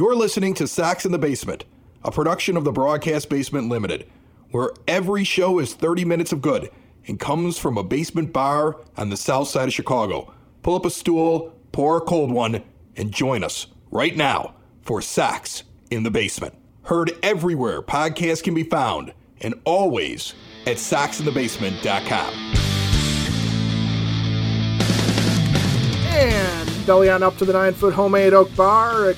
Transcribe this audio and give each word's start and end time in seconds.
You're 0.00 0.16
listening 0.16 0.54
to 0.54 0.66
Sox 0.66 1.04
in 1.04 1.12
the 1.12 1.18
Basement, 1.18 1.66
a 2.02 2.10
production 2.10 2.56
of 2.56 2.64
the 2.64 2.72
Broadcast 2.72 3.28
Basement 3.28 3.68
Limited, 3.68 4.06
where 4.50 4.70
every 4.88 5.24
show 5.24 5.58
is 5.58 5.74
30 5.74 6.06
minutes 6.06 6.32
of 6.32 6.40
good 6.40 6.70
and 7.06 7.20
comes 7.20 7.58
from 7.58 7.76
a 7.76 7.84
basement 7.84 8.32
bar 8.32 8.78
on 8.96 9.10
the 9.10 9.18
south 9.18 9.48
side 9.48 9.68
of 9.68 9.74
Chicago. 9.74 10.32
Pull 10.62 10.74
up 10.74 10.86
a 10.86 10.90
stool, 10.90 11.54
pour 11.72 11.98
a 11.98 12.00
cold 12.00 12.30
one, 12.30 12.62
and 12.96 13.12
join 13.12 13.44
us 13.44 13.66
right 13.90 14.16
now 14.16 14.54
for 14.80 15.02
Sox 15.02 15.64
in 15.90 16.02
the 16.02 16.10
Basement. 16.10 16.54
Heard 16.84 17.12
everywhere 17.22 17.82
podcasts 17.82 18.42
can 18.42 18.54
be 18.54 18.64
found 18.64 19.12
and 19.42 19.52
always 19.66 20.32
at 20.66 20.78
soxinthebasement.com. 20.78 22.34
And 26.08 26.86
belly 26.86 27.10
on 27.10 27.22
up 27.22 27.36
to 27.36 27.44
the 27.44 27.52
nine 27.52 27.74
foot 27.74 27.92
homemade 27.92 28.32
oak 28.32 28.56
bar, 28.56 29.10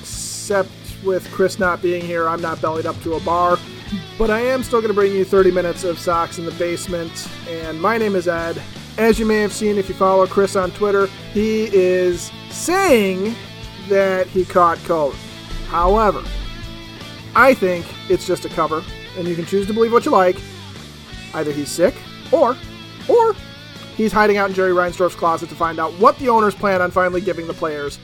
except 0.43 0.69
with 1.05 1.31
Chris 1.31 1.57
not 1.57 1.81
being 1.81 2.03
here, 2.03 2.27
I'm 2.27 2.41
not 2.41 2.61
bellied 2.61 2.85
up 2.85 3.01
to 3.03 3.13
a 3.13 3.19
bar. 3.21 3.57
But 4.17 4.29
I 4.29 4.41
am 4.41 4.61
still 4.61 4.81
going 4.81 4.89
to 4.89 4.93
bring 4.93 5.13
you 5.13 5.23
30 5.23 5.51
minutes 5.51 5.85
of 5.85 5.97
Sox 5.97 6.37
in 6.37 6.43
the 6.43 6.51
Basement. 6.51 7.29
And 7.47 7.81
my 7.81 7.97
name 7.97 8.13
is 8.13 8.27
Ed. 8.27 8.61
As 8.97 9.17
you 9.17 9.25
may 9.25 9.37
have 9.37 9.53
seen 9.53 9.77
if 9.77 9.87
you 9.87 9.95
follow 9.95 10.27
Chris 10.27 10.57
on 10.57 10.71
Twitter, 10.71 11.07
he 11.31 11.73
is 11.73 12.29
saying 12.49 13.33
that 13.87 14.27
he 14.27 14.43
caught 14.43 14.79
COVID. 14.79 15.15
However, 15.67 16.21
I 17.35 17.53
think 17.53 17.85
it's 18.09 18.27
just 18.27 18.43
a 18.43 18.49
cover, 18.49 18.83
and 19.17 19.25
you 19.25 19.35
can 19.35 19.45
choose 19.45 19.65
to 19.67 19.73
believe 19.73 19.93
what 19.93 20.03
you 20.03 20.11
like. 20.11 20.35
Either 21.33 21.53
he's 21.53 21.71
sick, 21.71 21.95
or, 22.33 22.57
or 23.07 23.33
he's 23.95 24.11
hiding 24.11 24.35
out 24.35 24.49
in 24.49 24.55
Jerry 24.55 24.73
Reinsdorf's 24.73 25.15
closet 25.15 25.47
to 25.47 25.55
find 25.55 25.79
out 25.79 25.93
what 25.99 26.19
the 26.19 26.27
owners 26.27 26.53
plan 26.53 26.81
on 26.81 26.91
finally 26.91 27.21
giving 27.21 27.47
the 27.47 27.53
players 27.53 27.97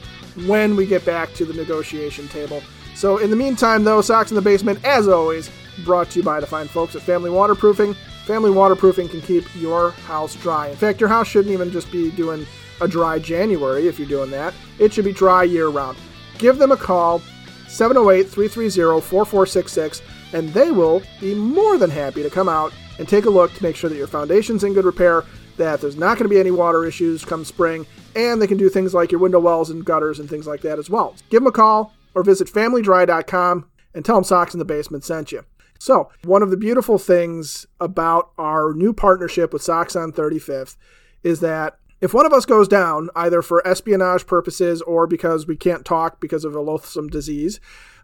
when 0.46 0.76
we 0.76 0.86
get 0.86 1.04
back 1.04 1.32
to 1.34 1.44
the 1.44 1.54
negotiation 1.54 2.28
table. 2.28 2.62
So, 2.94 3.18
in 3.18 3.30
the 3.30 3.36
meantime, 3.36 3.84
though, 3.84 4.00
Sox 4.00 4.30
in 4.30 4.34
the 4.34 4.42
Basement, 4.42 4.84
as 4.84 5.08
always, 5.08 5.50
brought 5.84 6.10
to 6.10 6.18
you 6.18 6.22
by 6.22 6.40
the 6.40 6.46
fine 6.46 6.68
folks 6.68 6.94
at 6.96 7.02
Family 7.02 7.30
Waterproofing. 7.30 7.94
Family 8.26 8.50
Waterproofing 8.50 9.08
can 9.08 9.20
keep 9.22 9.44
your 9.56 9.92
house 9.92 10.34
dry. 10.36 10.68
In 10.68 10.76
fact, 10.76 11.00
your 11.00 11.08
house 11.08 11.26
shouldn't 11.26 11.52
even 11.52 11.70
just 11.70 11.90
be 11.90 12.10
doing 12.10 12.46
a 12.80 12.88
dry 12.88 13.18
January 13.18 13.88
if 13.88 13.98
you're 13.98 14.08
doing 14.08 14.30
that. 14.30 14.54
It 14.78 14.92
should 14.92 15.04
be 15.04 15.12
dry 15.12 15.44
year 15.44 15.68
round. 15.68 15.98
Give 16.38 16.58
them 16.58 16.72
a 16.72 16.76
call, 16.76 17.20
708 17.68 18.28
330 18.28 19.00
4466, 19.00 20.02
and 20.32 20.48
they 20.50 20.70
will 20.70 21.02
be 21.20 21.34
more 21.34 21.78
than 21.78 21.90
happy 21.90 22.22
to 22.22 22.30
come 22.30 22.48
out 22.48 22.72
and 22.98 23.08
take 23.08 23.24
a 23.24 23.30
look 23.30 23.52
to 23.54 23.62
make 23.62 23.76
sure 23.76 23.90
that 23.90 23.96
your 23.96 24.06
foundation's 24.06 24.64
in 24.64 24.74
good 24.74 24.84
repair, 24.84 25.24
that 25.56 25.80
there's 25.80 25.96
not 25.96 26.18
going 26.18 26.28
to 26.28 26.34
be 26.34 26.40
any 26.40 26.50
water 26.50 26.84
issues 26.84 27.24
come 27.24 27.44
spring, 27.44 27.86
and 28.14 28.40
they 28.40 28.46
can 28.46 28.58
do 28.58 28.68
things 28.68 28.94
like 28.94 29.12
your 29.12 29.20
window 29.20 29.40
wells 29.40 29.70
and 29.70 29.84
gutters 29.84 30.18
and 30.18 30.28
things 30.28 30.46
like 30.46 30.60
that 30.62 30.78
as 30.78 30.90
well. 30.90 31.14
Give 31.30 31.40
them 31.40 31.48
a 31.48 31.52
call 31.52 31.94
or 32.14 32.22
visit 32.22 32.48
familydry.com 32.48 33.70
and 33.94 34.04
tell 34.04 34.16
them 34.16 34.24
Sox 34.24 34.54
in 34.54 34.58
the 34.58 34.64
Basement 34.64 35.04
sent 35.04 35.32
you. 35.32 35.44
So, 35.78 36.10
one 36.24 36.42
of 36.42 36.50
the 36.50 36.56
beautiful 36.56 36.98
things 36.98 37.66
about 37.80 38.32
our 38.36 38.74
new 38.74 38.92
partnership 38.92 39.52
with 39.52 39.62
Sox 39.62 39.96
on 39.96 40.12
35th 40.12 40.76
is 41.22 41.40
that 41.40 41.78
if 42.00 42.14
one 42.14 42.26
of 42.26 42.32
us 42.32 42.46
goes 42.46 42.68
down, 42.68 43.10
either 43.14 43.42
for 43.42 43.66
espionage 43.66 44.26
purposes 44.26 44.80
or 44.82 45.06
because 45.06 45.46
we 45.46 45.56
can't 45.56 45.84
talk 45.84 46.20
because 46.20 46.44
of 46.44 46.54
a 46.54 46.60
loathsome 46.60 47.08
disease, 47.08 47.60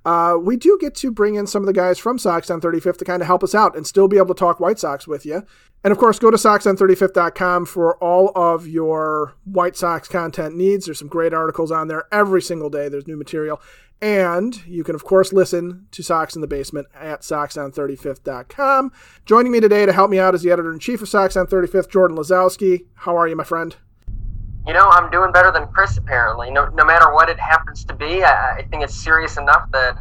uh, 0.06 0.38
we 0.38 0.56
do 0.56 0.78
get 0.80 0.94
to 0.94 1.10
bring 1.10 1.34
in 1.34 1.48
some 1.48 1.62
of 1.62 1.66
the 1.66 1.72
guys 1.72 1.98
from 1.98 2.16
Sox 2.16 2.48
on 2.48 2.60
35th 2.60 2.98
to 2.98 3.04
kind 3.04 3.20
of 3.20 3.26
help 3.26 3.42
us 3.42 3.56
out 3.56 3.76
and 3.76 3.84
still 3.84 4.06
be 4.06 4.18
able 4.18 4.28
to 4.28 4.34
talk 4.34 4.60
White 4.60 4.78
Sox 4.78 5.08
with 5.08 5.26
you. 5.26 5.44
And 5.82 5.90
of 5.90 5.98
course, 5.98 6.20
go 6.20 6.30
to 6.30 6.36
SoxOn35th.com 6.36 7.66
for 7.66 7.96
all 7.96 8.30
of 8.36 8.68
your 8.68 9.34
White 9.44 9.76
Sox 9.76 10.06
content 10.06 10.56
needs. 10.56 10.86
There's 10.86 11.00
some 11.00 11.08
great 11.08 11.34
articles 11.34 11.72
on 11.72 11.88
there 11.88 12.04
every 12.12 12.40
single 12.40 12.70
day. 12.70 12.88
There's 12.88 13.08
new 13.08 13.16
material. 13.16 13.60
And 14.00 14.64
you 14.64 14.84
can, 14.84 14.94
of 14.94 15.02
course, 15.02 15.32
listen 15.32 15.88
to 15.90 16.04
Sox 16.04 16.36
in 16.36 16.40
the 16.40 16.46
Basement 16.46 16.86
at 16.94 17.22
SoxOn35th.com. 17.22 18.92
Joining 19.24 19.50
me 19.50 19.58
today 19.58 19.86
to 19.86 19.92
help 19.92 20.10
me 20.10 20.20
out 20.20 20.36
is 20.36 20.42
the 20.42 20.52
editor 20.52 20.72
in 20.72 20.78
chief 20.78 21.02
of 21.02 21.08
Sox 21.08 21.36
on 21.36 21.48
35th, 21.48 21.90
Jordan 21.90 22.16
Lazowski. 22.16 22.86
How 22.94 23.16
are 23.16 23.26
you, 23.26 23.34
my 23.34 23.42
friend? 23.42 23.74
You 24.66 24.72
know, 24.72 24.88
I'm 24.88 25.10
doing 25.10 25.30
better 25.30 25.52
than 25.52 25.68
Chris, 25.68 25.96
apparently. 25.96 26.50
No, 26.50 26.66
no 26.68 26.84
matter 26.84 27.12
what 27.12 27.28
it 27.28 27.38
happens 27.38 27.84
to 27.84 27.94
be, 27.94 28.24
I, 28.24 28.56
I 28.56 28.62
think 28.68 28.82
it's 28.82 28.94
serious 28.94 29.36
enough 29.36 29.70
that, 29.70 29.96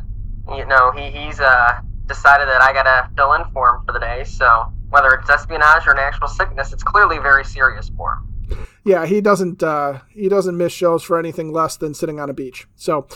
you 0.56 0.66
know, 0.66 0.92
he, 0.92 1.12
he's 1.12 1.40
uh, 1.40 1.81
decided 2.08 2.48
that 2.48 2.62
I 2.62 2.74
got 2.74 2.84
to 2.84 3.09
fill 3.16 3.34
in 3.34 3.44
for 3.53 3.76
him 3.76 3.86
for 3.86 3.92
the 3.92 4.00
day. 4.00 4.24
So 4.24 4.74
whether 4.90 5.09
it's 5.09 5.30
espionage 5.30 5.86
or 5.86 5.92
an 5.92 6.00
actual 6.00 6.28
sickness, 6.28 6.74
it's 6.74 6.84
clearly 6.84 7.20
very 7.20 7.46
serious 7.46 7.92
for 7.96 8.14
him. 8.14 8.68
Yeah, 8.84 9.06
he 9.06 9.22
doesn't 9.22 9.64
uh, 9.64 10.00
he 10.09 10.30
doesn't 10.30 10.56
miss 10.56 10.72
shows 10.72 11.03
for 11.03 11.18
anything 11.18 11.52
less 11.52 11.78
than 11.78 11.94
sitting 11.94 12.20
on 12.20 12.30
a 12.30 12.34
beach. 12.34 12.68
So, 12.76 13.08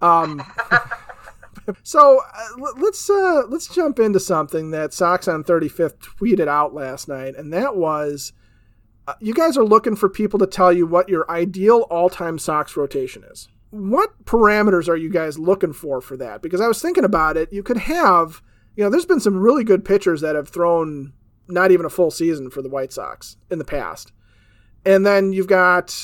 um, 0.00 0.42
so 1.82 2.22
uh, 2.34 2.70
let's 2.78 3.08
uh, 3.10 3.42
let's 3.48 3.66
jump 3.66 3.98
into 3.98 4.20
something 4.20 4.70
that 4.70 4.94
Sox 4.94 5.28
on 5.28 5.44
35th 5.44 5.98
tweeted 5.98 6.48
out 6.48 6.74
last 6.74 7.08
night, 7.08 7.34
and 7.36 7.52
that 7.52 7.76
was 7.76 8.32
you 9.20 9.34
guys 9.34 9.56
are 9.56 9.64
looking 9.64 9.96
for 9.96 10.08
people 10.08 10.38
to 10.38 10.46
tell 10.46 10.72
you 10.72 10.86
what 10.86 11.08
your 11.08 11.30
ideal 11.30 11.86
all-time 11.90 12.38
Sox 12.38 12.76
rotation 12.76 13.24
is. 13.24 13.48
What 13.70 14.24
parameters 14.24 14.88
are 14.88 14.96
you 14.96 15.10
guys 15.10 15.38
looking 15.38 15.72
for 15.72 16.00
for 16.00 16.16
that? 16.16 16.42
Because 16.42 16.60
I 16.60 16.68
was 16.68 16.80
thinking 16.80 17.04
about 17.04 17.36
it. 17.36 17.52
You 17.52 17.62
could 17.62 17.76
have, 17.76 18.42
you 18.76 18.84
know, 18.84 18.90
there's 18.90 19.06
been 19.06 19.20
some 19.20 19.38
really 19.38 19.64
good 19.64 19.84
pitchers 19.84 20.20
that 20.22 20.34
have 20.34 20.48
thrown 20.48 21.12
not 21.48 21.70
even 21.70 21.86
a 21.86 21.90
full 21.90 22.10
season 22.10 22.50
for 22.50 22.62
the 22.62 22.68
White 22.68 22.92
Sox 22.92 23.36
in 23.50 23.58
the 23.58 23.64
past. 23.64 24.12
And 24.84 25.04
then 25.04 25.32
you've 25.32 25.46
got, 25.46 25.94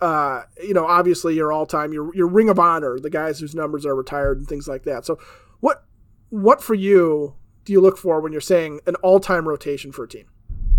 uh, 0.00 0.42
you 0.62 0.74
know, 0.74 0.86
obviously 0.86 1.34
your 1.34 1.52
all-time, 1.52 1.92
your 1.92 2.14
your 2.14 2.28
Ring 2.28 2.48
of 2.48 2.58
Honor, 2.58 2.98
the 3.00 3.10
guys 3.10 3.40
whose 3.40 3.54
numbers 3.54 3.84
are 3.84 3.94
retired 3.94 4.38
and 4.38 4.46
things 4.46 4.68
like 4.68 4.84
that. 4.84 5.04
So, 5.04 5.18
what 5.60 5.84
what 6.30 6.62
for 6.62 6.74
you 6.74 7.34
do 7.64 7.72
you 7.72 7.80
look 7.80 7.98
for 7.98 8.20
when 8.20 8.32
you're 8.32 8.40
saying 8.40 8.80
an 8.86 8.94
all-time 8.96 9.48
rotation 9.48 9.92
for 9.92 10.04
a 10.04 10.08
team? 10.08 10.26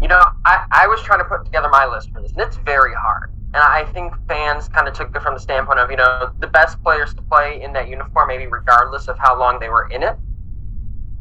You 0.01 0.07
know, 0.07 0.21
I, 0.45 0.65
I 0.71 0.87
was 0.87 1.01
trying 1.01 1.19
to 1.19 1.25
put 1.25 1.45
together 1.45 1.69
my 1.69 1.85
list 1.85 2.11
for 2.11 2.21
this, 2.21 2.31
and 2.31 2.41
it's 2.41 2.57
very 2.57 2.93
hard. 2.93 3.31
And 3.53 3.57
I 3.57 3.83
think 3.91 4.13
fans 4.27 4.69
kind 4.69 4.87
of 4.87 4.93
took 4.93 5.13
it 5.15 5.21
from 5.21 5.33
the 5.33 5.39
standpoint 5.39 5.79
of, 5.79 5.89
you 5.89 5.97
know, 5.97 6.31
the 6.39 6.47
best 6.47 6.81
players 6.83 7.13
to 7.15 7.21
play 7.23 7.61
in 7.61 7.73
that 7.73 7.89
uniform, 7.89 8.27
maybe 8.27 8.47
regardless 8.47 9.07
of 9.07 9.17
how 9.17 9.37
long 9.37 9.59
they 9.59 9.69
were 9.69 9.89
in 9.89 10.03
it. 10.03 10.15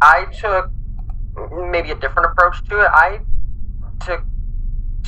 I 0.00 0.26
took 0.26 0.70
maybe 1.70 1.90
a 1.90 1.94
different 1.94 2.30
approach 2.30 2.62
to 2.68 2.80
it. 2.80 2.88
I 2.92 3.20
took 4.04 4.22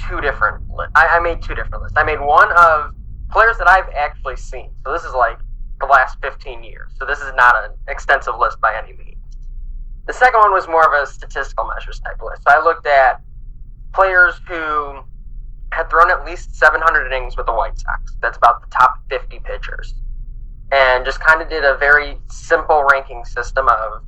two 0.09 0.21
different. 0.21 0.65
I, 0.95 1.07
I 1.07 1.21
made 1.21 1.43
two 1.43 1.55
different 1.55 1.83
lists. 1.83 1.97
I 1.97 2.03
made 2.03 2.21
one 2.21 2.51
of 2.57 2.95
players 3.31 3.59
that 3.59 3.69
I've 3.69 3.89
actually 3.95 4.37
seen. 4.37 4.71
So 4.85 4.93
this 4.93 5.05
is 5.05 5.15
like 5.15 5.39
the 5.81 5.87
last 5.87 6.19
15 6.23 6.65
years. 6.65 6.93
So 6.99 7.05
this 7.05 7.21
is 7.21 7.33
not 7.37 7.55
an 7.65 7.71
extensive 7.89 8.35
list 8.39 8.61
by 8.61 8.75
any 8.77 8.97
means. 8.97 9.17
The 10.07 10.13
second 10.13 10.41
one 10.41 10.53
was 10.53 10.67
more 10.67 10.85
of 10.85 11.03
a 11.03 11.07
statistical 11.07 11.67
measures 11.67 12.01
type 12.01 12.21
list. 12.23 12.43
So 12.43 12.51
I 12.51 12.63
looked 12.63 12.87
at 12.87 13.21
players 13.93 14.41
who 14.47 15.03
had 15.73 15.89
thrown 15.89 16.11
at 16.11 16.25
least 16.25 16.55
700 16.55 17.07
innings 17.13 17.37
with 17.37 17.47
the 17.47 17.53
White 17.53 17.79
Sox. 17.79 18.17
That's 18.21 18.37
about 18.37 18.61
the 18.61 18.67
top 18.69 18.99
50 19.09 19.41
pitchers. 19.41 19.95
And 20.73 21.05
just 21.05 21.21
kind 21.21 21.43
of 21.43 21.49
did 21.49 21.65
a 21.65 21.77
very 21.77 22.19
simple 22.29 22.85
ranking 22.91 23.25
system 23.25 23.69
of 23.69 24.03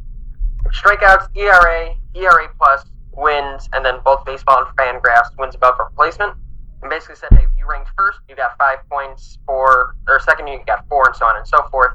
strikeouts, 0.69 1.37
ERA, 1.37 1.94
ERA 2.15 2.48
plus, 2.59 2.84
wins, 3.12 3.69
and 3.72 3.84
then 3.84 4.00
both 4.04 4.25
baseball 4.25 4.65
and 4.65 4.76
Fangraphs 4.76 5.37
wins 5.38 5.54
above 5.54 5.75
replacement. 5.78 6.34
And 6.82 6.91
basically 6.91 7.16
said, 7.16 7.28
hey, 7.32 7.44
if 7.44 7.50
you 7.56 7.69
ranked 7.69 7.91
first, 7.97 8.19
you 8.28 8.34
got 8.34 8.56
five 8.59 8.78
points. 8.91 9.38
For 9.47 9.97
or 10.09 10.19
second, 10.21 10.48
you 10.48 10.60
got 10.66 10.88
four, 10.88 11.06
and 11.06 11.15
so 11.15 11.26
on 11.26 11.37
and 11.37 11.47
so 11.47 11.62
forth. 11.71 11.94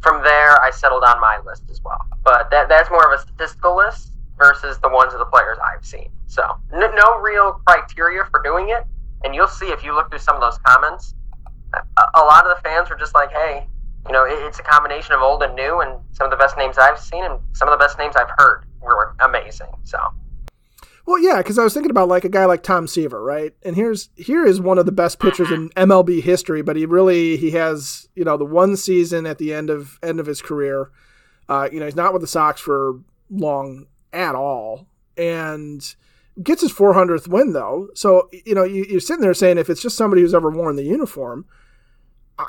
From 0.00 0.22
there, 0.22 0.60
I 0.62 0.70
settled 0.70 1.02
on 1.02 1.20
my 1.20 1.40
list 1.44 1.64
as 1.70 1.80
well. 1.82 2.06
But 2.22 2.48
that 2.50 2.68
that's 2.68 2.88
more 2.88 3.12
of 3.12 3.18
a 3.18 3.22
statistical 3.22 3.76
list 3.76 4.15
versus 4.38 4.78
the 4.78 4.88
ones 4.88 5.12
of 5.12 5.18
the 5.18 5.26
players 5.26 5.58
I've 5.64 5.84
seen. 5.84 6.10
So 6.26 6.42
n- 6.72 6.94
no 6.94 7.18
real 7.20 7.60
criteria 7.66 8.24
for 8.30 8.42
doing 8.42 8.68
it. 8.70 8.84
And 9.24 9.34
you'll 9.34 9.48
see 9.48 9.66
if 9.66 9.82
you 9.82 9.94
look 9.94 10.10
through 10.10 10.20
some 10.20 10.36
of 10.36 10.42
those 10.42 10.58
comments, 10.58 11.14
a, 11.74 12.02
a 12.14 12.24
lot 12.24 12.46
of 12.46 12.56
the 12.56 12.62
fans 12.62 12.90
were 12.90 12.96
just 12.96 13.14
like, 13.14 13.32
hey, 13.32 13.66
you 14.06 14.12
know, 14.12 14.24
it's 14.28 14.58
a 14.58 14.62
combination 14.62 15.14
of 15.14 15.20
old 15.20 15.42
and 15.42 15.54
new, 15.56 15.80
and 15.80 15.98
some 16.12 16.26
of 16.26 16.30
the 16.30 16.36
best 16.36 16.56
names 16.56 16.78
I've 16.78 16.98
seen 16.98 17.24
and 17.24 17.40
some 17.52 17.68
of 17.68 17.76
the 17.76 17.82
best 17.82 17.98
names 17.98 18.14
I've 18.16 18.30
heard 18.38 18.64
were 18.80 19.16
amazing. 19.20 19.72
So. 19.84 19.98
Well, 21.06 21.20
yeah, 21.22 21.38
because 21.38 21.58
I 21.58 21.64
was 21.64 21.72
thinking 21.72 21.90
about 21.90 22.08
like 22.08 22.24
a 22.24 22.28
guy 22.28 22.44
like 22.46 22.62
Tom 22.62 22.86
Seaver, 22.86 23.22
right? 23.22 23.52
And 23.64 23.76
here's 23.76 24.10
here 24.16 24.44
is 24.44 24.60
one 24.60 24.78
of 24.78 24.86
the 24.86 24.92
best 24.92 25.20
pitchers 25.20 25.50
in 25.50 25.70
MLB 25.70 26.22
history, 26.22 26.62
but 26.62 26.76
he 26.76 26.84
really 26.84 27.36
he 27.36 27.52
has 27.52 28.08
you 28.14 28.24
know 28.24 28.36
the 28.36 28.44
one 28.44 28.76
season 28.76 29.24
at 29.24 29.38
the 29.38 29.54
end 29.54 29.70
of 29.70 30.00
end 30.02 30.18
of 30.18 30.26
his 30.26 30.42
career. 30.42 30.90
Uh, 31.48 31.68
you 31.70 31.78
know, 31.78 31.84
he's 31.84 31.94
not 31.94 32.12
with 32.12 32.22
the 32.22 32.28
Sox 32.28 32.60
for 32.60 33.00
long 33.30 33.86
at 34.12 34.34
all, 34.34 34.86
and 35.16 35.94
gets 36.42 36.62
his 36.62 36.72
400th 36.72 37.28
win 37.28 37.52
though. 37.52 37.88
So 37.94 38.28
you 38.32 38.54
know, 38.54 38.64
you, 38.64 38.84
you're 38.88 39.00
sitting 39.00 39.22
there 39.22 39.34
saying 39.34 39.58
if 39.58 39.70
it's 39.70 39.82
just 39.82 39.96
somebody 39.96 40.22
who's 40.22 40.34
ever 40.34 40.50
worn 40.50 40.76
the 40.76 40.84
uniform, 40.84 41.46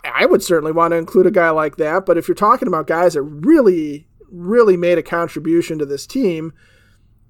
I 0.03 0.25
would 0.25 0.43
certainly 0.43 0.71
want 0.71 0.91
to 0.91 0.97
include 0.97 1.27
a 1.27 1.31
guy 1.31 1.49
like 1.49 1.77
that. 1.77 2.05
But 2.05 2.17
if 2.17 2.27
you're 2.27 2.35
talking 2.35 2.67
about 2.67 2.87
guys 2.87 3.13
that 3.13 3.21
really, 3.21 4.07
really 4.29 4.75
made 4.75 4.97
a 4.97 5.03
contribution 5.03 5.79
to 5.79 5.85
this 5.85 6.05
team, 6.05 6.53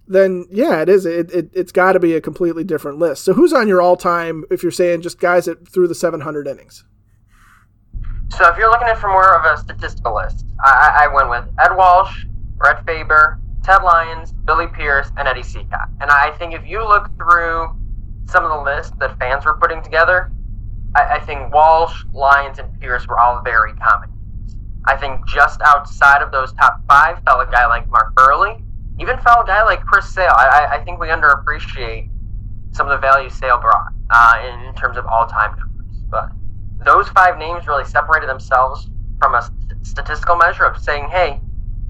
then 0.07 0.45
yeah, 0.49 0.81
it 0.81 0.89
is. 0.89 1.05
It, 1.05 1.31
it 1.31 1.49
it's 1.53 1.71
got 1.71 1.93
to 1.93 1.99
be 1.99 2.15
a 2.15 2.21
completely 2.21 2.63
different 2.63 2.97
list. 2.97 3.25
So 3.25 3.33
who's 3.33 3.53
on 3.53 3.67
your 3.67 3.81
all 3.81 3.97
time? 3.97 4.43
If 4.49 4.63
you're 4.63 4.71
saying 4.71 5.01
just 5.01 5.19
guys 5.19 5.45
that 5.45 5.67
threw 5.67 5.87
the 5.87 5.95
700 5.95 6.47
innings. 6.47 6.83
So 8.29 8.47
if 8.49 8.57
you're 8.57 8.69
looking 8.69 8.87
at 8.87 8.97
for 8.97 9.07
more 9.07 9.35
of 9.35 9.45
a 9.45 9.61
statistical 9.61 10.15
list, 10.15 10.45
I, 10.63 11.03
I 11.03 11.13
went 11.13 11.29
with 11.29 11.45
Ed 11.59 11.75
Walsh, 11.75 12.25
Red 12.57 12.85
Faber, 12.85 13.39
Ted 13.67 13.83
Lyons, 13.83 14.31
Billy 14.31 14.67
Pierce, 14.67 15.11
and 15.17 15.27
Eddie 15.27 15.41
Cicotte. 15.41 15.89
And 15.99 16.09
I 16.09 16.31
think 16.39 16.53
if 16.53 16.65
you 16.65 16.87
look 16.87 17.13
through 17.17 17.75
some 18.23 18.45
of 18.45 18.49
the 18.49 18.63
lists 18.63 18.93
that 19.01 19.19
fans 19.19 19.43
were 19.43 19.55
putting 19.55 19.81
together, 19.81 20.31
I, 20.95 21.15
I 21.15 21.19
think 21.19 21.53
Walsh, 21.53 22.05
Lyons, 22.13 22.59
and 22.59 22.79
Pierce 22.79 23.05
were 23.09 23.19
all 23.19 23.41
very 23.43 23.73
common. 23.73 24.09
I 24.85 24.95
think 24.95 25.27
just 25.27 25.59
outside 25.65 26.21
of 26.21 26.31
those 26.31 26.53
top 26.53 26.81
five 26.87 27.21
fell 27.25 27.41
a 27.41 27.45
guy 27.51 27.67
like 27.67 27.89
Mark 27.89 28.15
Buehrle, 28.15 28.63
even 29.01 29.17
fell 29.17 29.41
a 29.41 29.45
guy 29.45 29.65
like 29.65 29.81
Chris 29.81 30.07
Sale. 30.07 30.31
I, 30.33 30.69
I 30.71 30.83
think 30.85 31.01
we 31.01 31.07
underappreciate 31.07 32.09
some 32.71 32.87
of 32.87 32.91
the 32.91 33.05
value 33.05 33.29
Sale 33.29 33.59
brought 33.59 33.91
uh, 34.11 34.33
in 34.47 34.73
terms 34.75 34.95
of 34.95 35.05
all-time 35.07 35.59
numbers. 35.59 35.97
But 36.09 36.31
those 36.85 37.09
five 37.09 37.37
names 37.37 37.67
really 37.67 37.83
separated 37.83 38.29
themselves 38.29 38.89
from 39.19 39.35
a 39.35 39.51
statistical 39.81 40.37
measure 40.37 40.63
of 40.63 40.81
saying, 40.81 41.09
hey, 41.11 41.41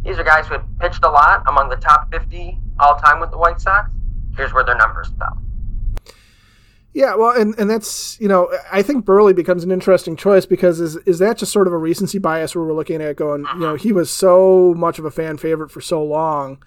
these 0.03 0.17
are 0.17 0.23
guys 0.23 0.47
who 0.47 0.53
had 0.53 0.79
pitched 0.79 1.03
a 1.03 1.09
lot 1.09 1.43
among 1.47 1.69
the 1.69 1.75
top 1.75 2.11
50 2.11 2.57
all-time 2.79 3.19
with 3.19 3.31
the 3.31 3.37
White 3.37 3.59
Sox. 3.59 3.89
Here's 4.35 4.53
where 4.53 4.63
their 4.63 4.77
numbers 4.77 5.09
fell. 5.17 5.41
Yeah, 6.93 7.13
well, 7.15 7.39
and, 7.39 7.53
and 7.59 7.69
that's 7.69 8.19
you 8.19 8.27
know 8.27 8.51
I 8.71 8.81
think 8.81 9.05
Buehrle 9.05 9.35
becomes 9.35 9.63
an 9.63 9.71
interesting 9.71 10.15
choice 10.15 10.47
because 10.47 10.79
is 10.79 10.95
is 11.05 11.19
that 11.19 11.37
just 11.37 11.51
sort 11.51 11.67
of 11.67 11.73
a 11.73 11.77
recency 11.77 12.17
bias 12.17 12.55
where 12.55 12.65
we're 12.65 12.73
looking 12.73 13.03
at 13.03 13.15
going 13.15 13.45
you 13.53 13.59
know 13.59 13.75
he 13.75 13.91
was 13.91 14.09
so 14.09 14.73
much 14.75 14.97
of 14.97 15.05
a 15.05 15.11
fan 15.11 15.37
favorite 15.37 15.69
for 15.69 15.79
so 15.79 16.03
long 16.03 16.57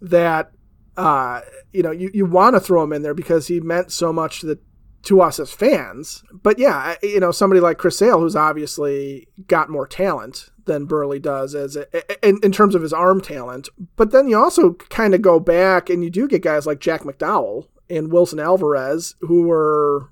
that 0.00 0.50
uh, 0.96 1.42
you 1.72 1.84
know 1.84 1.92
you, 1.92 2.10
you 2.12 2.26
want 2.26 2.56
to 2.56 2.60
throw 2.60 2.82
him 2.82 2.92
in 2.92 3.02
there 3.02 3.14
because 3.14 3.46
he 3.46 3.60
meant 3.60 3.92
so 3.92 4.12
much 4.12 4.40
to 4.40 4.46
the 4.46 4.58
to 5.02 5.20
us 5.20 5.38
as 5.38 5.52
fans. 5.52 6.24
But 6.32 6.58
yeah, 6.58 6.96
you 7.00 7.20
know 7.20 7.30
somebody 7.30 7.60
like 7.60 7.78
Chris 7.78 7.96
Sale 7.96 8.18
who's 8.18 8.34
obviously 8.34 9.28
got 9.46 9.70
more 9.70 9.86
talent 9.86 10.49
than 10.66 10.86
Buehrle 10.86 11.20
does 11.20 11.54
as 11.54 11.76
a, 11.76 12.26
in, 12.26 12.38
in 12.42 12.52
terms 12.52 12.74
of 12.74 12.82
his 12.82 12.92
arm 12.92 13.20
talent. 13.20 13.68
But 13.96 14.10
then 14.10 14.28
you 14.28 14.38
also 14.38 14.74
kind 14.74 15.14
of 15.14 15.22
go 15.22 15.40
back 15.40 15.90
and 15.90 16.02
you 16.04 16.10
do 16.10 16.28
get 16.28 16.42
guys 16.42 16.66
like 16.66 16.80
Jack 16.80 17.02
McDowell 17.02 17.66
and 17.88 18.12
Wilson 18.12 18.38
Alvarez, 18.38 19.16
who 19.20 19.42
were, 19.42 20.10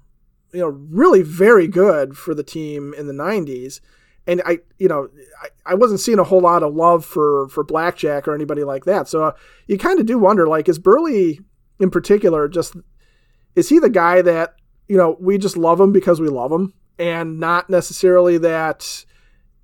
you 0.52 0.60
know, 0.60 0.68
really 0.68 1.22
very 1.22 1.68
good 1.68 2.16
for 2.16 2.34
the 2.34 2.42
team 2.42 2.94
in 2.96 3.06
the 3.06 3.12
90s. 3.12 3.80
And 4.26 4.42
I, 4.44 4.58
you 4.78 4.88
know, 4.88 5.08
I, 5.42 5.72
I 5.72 5.74
wasn't 5.74 6.00
seeing 6.00 6.18
a 6.18 6.24
whole 6.24 6.40
lot 6.40 6.62
of 6.62 6.74
love 6.74 7.04
for, 7.04 7.48
for 7.48 7.64
Blackjack 7.64 8.28
or 8.28 8.34
anybody 8.34 8.64
like 8.64 8.84
that. 8.84 9.08
So 9.08 9.24
uh, 9.24 9.32
you 9.66 9.78
kind 9.78 10.00
of 10.00 10.06
do 10.06 10.18
wonder, 10.18 10.46
like, 10.46 10.68
is 10.68 10.78
Buehrle 10.78 11.38
in 11.80 11.90
particular 11.90 12.48
just, 12.48 12.74
is 13.54 13.68
he 13.68 13.78
the 13.78 13.88
guy 13.88 14.20
that, 14.22 14.54
you 14.88 14.96
know, 14.96 15.16
we 15.20 15.38
just 15.38 15.56
love 15.56 15.80
him 15.80 15.92
because 15.92 16.20
we 16.20 16.28
love 16.28 16.52
him 16.52 16.74
and 16.98 17.38
not 17.38 17.70
necessarily 17.70 18.38
that 18.38 19.04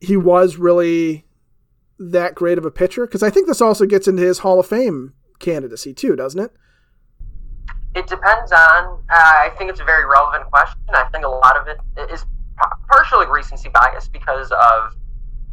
he 0.04 0.16
was 0.16 0.56
really 0.56 1.24
that 1.98 2.34
great 2.34 2.58
of 2.58 2.64
a 2.64 2.70
pitcher? 2.70 3.06
Because 3.06 3.22
I 3.22 3.30
think 3.30 3.46
this 3.46 3.60
also 3.60 3.86
gets 3.86 4.06
into 4.06 4.22
his 4.22 4.38
Hall 4.40 4.60
of 4.60 4.66
Fame 4.66 5.14
candidacy 5.38 5.92
too, 5.92 6.16
doesn't 6.16 6.40
it? 6.40 6.52
It 7.94 8.06
depends 8.06 8.52
on. 8.52 9.02
Uh, 9.08 9.14
I 9.14 9.50
think 9.56 9.70
it's 9.70 9.80
a 9.80 9.84
very 9.84 10.04
relevant 10.04 10.50
question. 10.50 10.80
I 10.90 11.04
think 11.12 11.24
a 11.24 11.28
lot 11.28 11.56
of 11.56 11.68
it 11.68 11.78
is 12.10 12.24
partially 12.88 13.26
recency 13.26 13.68
bias 13.68 14.08
because 14.08 14.50
of 14.52 14.96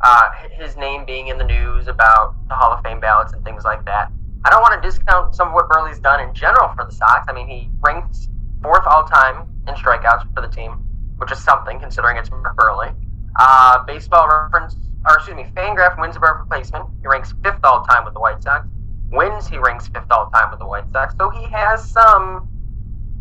uh, 0.02 0.30
his 0.52 0.76
name 0.76 1.06
being 1.06 1.28
in 1.28 1.38
the 1.38 1.44
news 1.44 1.88
about 1.88 2.36
the 2.48 2.56
Hall 2.56 2.72
of 2.72 2.84
Fame 2.84 3.00
ballots 3.00 3.34
and 3.34 3.44
things 3.46 3.64
like 3.64 3.86
that. 3.86 4.12
I 4.44 4.50
don't 4.50 4.62
want 4.62 4.82
to 4.82 4.88
discount 4.88 5.36
some 5.36 5.50
of 5.50 5.54
what 5.54 5.70
Buehrle's 5.70 6.00
done 6.00 6.20
in 6.20 6.34
general 6.34 6.74
for 6.76 6.86
the 6.86 6.92
Sox. 6.92 7.26
I 7.28 7.34
mean, 7.34 7.48
he 7.48 7.70
ranks 7.82 8.28
fourth 8.64 8.86
all 8.88 9.04
time 9.04 9.48
in 9.68 9.76
strikeouts 9.76 10.34
for 10.34 10.42
the 10.42 10.48
team, 10.48 10.72
which 11.18 11.32
is 11.32 11.44
something 11.44 11.80
considering 11.80 12.18
it's 12.18 12.30
Buehrle. 12.30 12.96
Uh, 13.38 13.84
baseball 13.86 14.28
reference, 14.28 14.76
or 15.08 15.16
excuse 15.16 15.36
me, 15.36 15.46
Fangraph 15.56 16.00
wins 16.00 16.16
above 16.16 16.38
replacement. 16.40 16.86
He 17.02 17.08
ranks 17.08 17.34
fifth 17.44 17.64
all 17.64 17.84
time 17.86 18.06
with 18.06 18.14
the 18.14 18.20
White 18.20 18.44
Sox 18.44 18.68
wins, 19.12 19.48
he 19.48 19.58
ranks 19.58 19.88
fifth 19.88 20.10
all 20.10 20.30
time 20.30 20.50
with 20.50 20.60
the 20.60 20.66
White 20.66 20.92
Sox. 20.92 21.14
So 21.18 21.30
he 21.30 21.44
has 21.52 21.88
some 21.88 22.48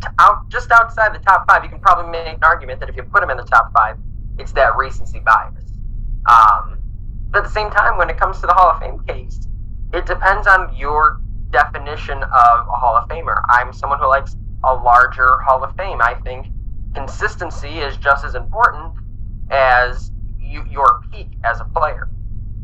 t- 0.00 0.08
out 0.18 0.48
just 0.48 0.70
outside 0.70 1.14
the 1.14 1.18
top 1.18 1.46
five. 1.46 1.62
You 1.64 1.70
can 1.70 1.80
probably 1.80 2.10
make 2.10 2.34
an 2.34 2.42
argument 2.42 2.80
that 2.80 2.88
if 2.88 2.96
you 2.96 3.02
put 3.02 3.22
him 3.22 3.30
in 3.30 3.36
the 3.36 3.44
top 3.44 3.72
five, 3.72 3.96
it's 4.38 4.52
that 4.52 4.76
recency 4.76 5.20
bias. 5.20 5.64
Um, 6.26 6.78
but 7.30 7.38
at 7.38 7.44
the 7.44 7.50
same 7.50 7.70
time, 7.70 7.98
when 7.98 8.08
it 8.08 8.16
comes 8.16 8.40
to 8.40 8.46
the 8.46 8.52
Hall 8.52 8.70
of 8.70 8.80
Fame 8.80 9.00
case, 9.06 9.46
it 9.92 10.06
depends 10.06 10.46
on 10.46 10.74
your 10.76 11.20
definition 11.50 12.22
of 12.22 12.66
a 12.68 12.76
Hall 12.76 12.96
of 12.96 13.08
Famer. 13.08 13.42
I'm 13.48 13.72
someone 13.72 13.98
who 13.98 14.06
likes 14.06 14.36
a 14.64 14.74
larger 14.74 15.38
Hall 15.40 15.64
of 15.64 15.74
Fame. 15.76 16.00
I 16.00 16.14
think 16.14 16.46
consistency 16.94 17.78
is 17.78 17.96
just 17.96 18.24
as 18.24 18.34
important 18.34 18.92
as 19.50 20.10
you, 20.38 20.64
your 20.70 21.00
peak 21.12 21.28
as 21.44 21.60
a 21.60 21.64
player. 21.64 22.08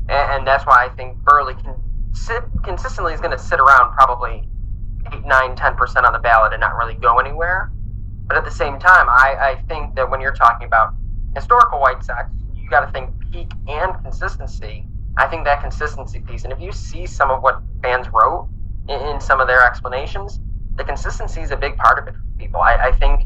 And, 0.08 0.32
and 0.32 0.46
that's 0.46 0.64
why 0.64 0.84
I 0.84 0.88
think 0.94 1.18
Buehrle 1.22 1.60
can 1.62 1.74
sit 2.12 2.44
consistently 2.62 3.12
is 3.12 3.20
going 3.20 3.36
to 3.36 3.38
sit 3.38 3.60
around 3.60 3.92
probably 3.92 4.48
8, 5.12 5.26
9, 5.26 5.56
10% 5.56 6.04
on 6.04 6.12
the 6.12 6.18
ballot 6.18 6.52
and 6.52 6.60
not 6.60 6.76
really 6.76 6.94
go 6.94 7.18
anywhere. 7.18 7.70
But 8.26 8.36
at 8.36 8.44
the 8.44 8.50
same 8.50 8.78
time, 8.78 9.08
I, 9.08 9.36
I 9.40 9.62
think 9.68 9.94
that 9.94 10.10
when 10.10 10.20
you're 10.20 10.34
talking 10.34 10.66
about 10.66 10.94
historical 11.34 11.80
White 11.80 12.02
Sox, 12.02 12.30
you 12.54 12.68
got 12.68 12.84
to 12.84 12.92
think 12.92 13.10
peak 13.30 13.52
and 13.68 13.94
consistency. 14.02 14.84
I 15.16 15.26
think 15.28 15.44
that 15.44 15.60
consistency 15.60 16.20
piece, 16.20 16.44
and 16.44 16.52
if 16.52 16.60
you 16.60 16.72
see 16.72 17.06
some 17.06 17.30
of 17.30 17.42
what 17.42 17.62
fans 17.82 18.08
wrote 18.12 18.48
in, 18.88 19.00
in 19.00 19.20
some 19.20 19.40
of 19.40 19.46
their 19.46 19.64
explanations, 19.64 20.40
the 20.76 20.84
consistency 20.84 21.40
is 21.40 21.52
a 21.52 21.56
big 21.56 21.76
part 21.76 21.98
of 21.98 22.08
it 22.08 22.14
for 22.14 22.38
people. 22.38 22.60
I, 22.60 22.88
I 22.88 22.92
think 22.92 23.22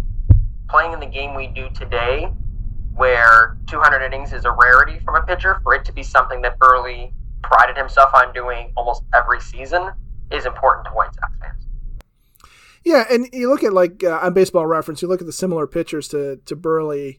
playing 0.69 0.93
in 0.93 1.01
the 1.01 1.07
game 1.07 1.35
we 1.35 1.49
do 1.49 1.69
today, 1.71 2.31
where 2.95 3.57
200 3.67 4.03
innings 4.05 4.33
is 4.33 4.45
a 4.45 4.51
rarity 4.51 4.99
from 5.01 5.17
a 5.17 5.23
pitcher, 5.23 5.61
for 5.63 5.75
it 5.75 5.85
to 5.85 5.93
be 5.93 6.03
something 6.03 6.43
that 6.43 6.59
Buehrle 6.59 7.13
prided 7.43 7.77
himself 7.77 8.11
on 8.15 8.33
doing 8.33 8.73
almost 8.77 9.03
every 9.15 9.41
season 9.41 9.91
is 10.31 10.47
important 10.47 10.87
to 10.87 10.93
White 10.93 11.15
Sox 11.15 11.33
fans. 11.41 11.67
Yeah, 12.85 13.05
and 13.11 13.29
you 13.33 13.49
look 13.51 13.63
at 13.63 13.73
like 13.73 14.03
uh, 14.03 14.21
on 14.23 14.33
Baseball 14.33 14.67
Reference, 14.67 15.03
you 15.03 15.09
look 15.09 15.21
at 15.21 15.27
the 15.27 15.33
similar 15.33 15.67
pitchers 15.67 16.09
to 16.09 16.37
to 16.47 16.57
Buehrle, 16.57 17.19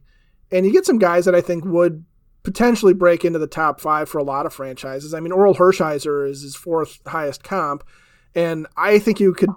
and 0.51 0.65
you 0.65 0.71
get 0.71 0.85
some 0.85 0.99
guys 0.99 1.25
that 1.25 1.35
I 1.35 1.41
think 1.41 1.65
would 1.65 2.05
potentially 2.43 2.93
break 2.93 3.23
into 3.23 3.37
the 3.37 3.47
top 3.47 3.79
five 3.79 4.09
for 4.09 4.17
a 4.17 4.23
lot 4.23 4.45
of 4.45 4.53
franchises. 4.53 5.13
I 5.13 5.19
mean, 5.19 5.31
Orel 5.31 5.55
Hershiser 5.55 6.27
is 6.27 6.41
his 6.41 6.55
fourth 6.55 6.99
highest 7.05 7.43
comp, 7.43 7.83
and 8.33 8.65
I 8.75 8.97
think 8.97 9.19
you 9.19 9.33
could 9.33 9.51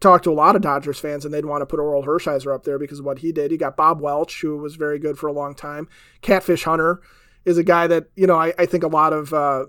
talk 0.00 0.22
to 0.22 0.30
a 0.30 0.32
lot 0.32 0.56
of 0.56 0.62
Dodgers 0.62 1.00
fans 1.00 1.24
and 1.24 1.32
they'd 1.32 1.44
want 1.44 1.62
to 1.62 1.66
put 1.66 1.80
Orel 1.80 2.04
Hershiser 2.04 2.54
up 2.54 2.64
there 2.64 2.78
because 2.78 3.00
of 3.00 3.04
what 3.04 3.18
he 3.18 3.32
did. 3.32 3.50
You 3.50 3.58
got 3.58 3.76
Bob 3.76 4.00
Welch, 4.00 4.40
who 4.40 4.56
was 4.56 4.76
very 4.76 4.98
good 4.98 5.18
for 5.18 5.26
a 5.26 5.32
long 5.32 5.54
time. 5.54 5.88
Catfish 6.20 6.64
Hunter 6.64 7.00
is 7.44 7.58
a 7.58 7.64
guy 7.64 7.86
that 7.86 8.06
you 8.14 8.26
know 8.26 8.36
I, 8.36 8.52
I 8.58 8.66
think 8.66 8.84
a 8.84 8.88
lot 8.88 9.12
of 9.12 9.32
uh, 9.32 9.66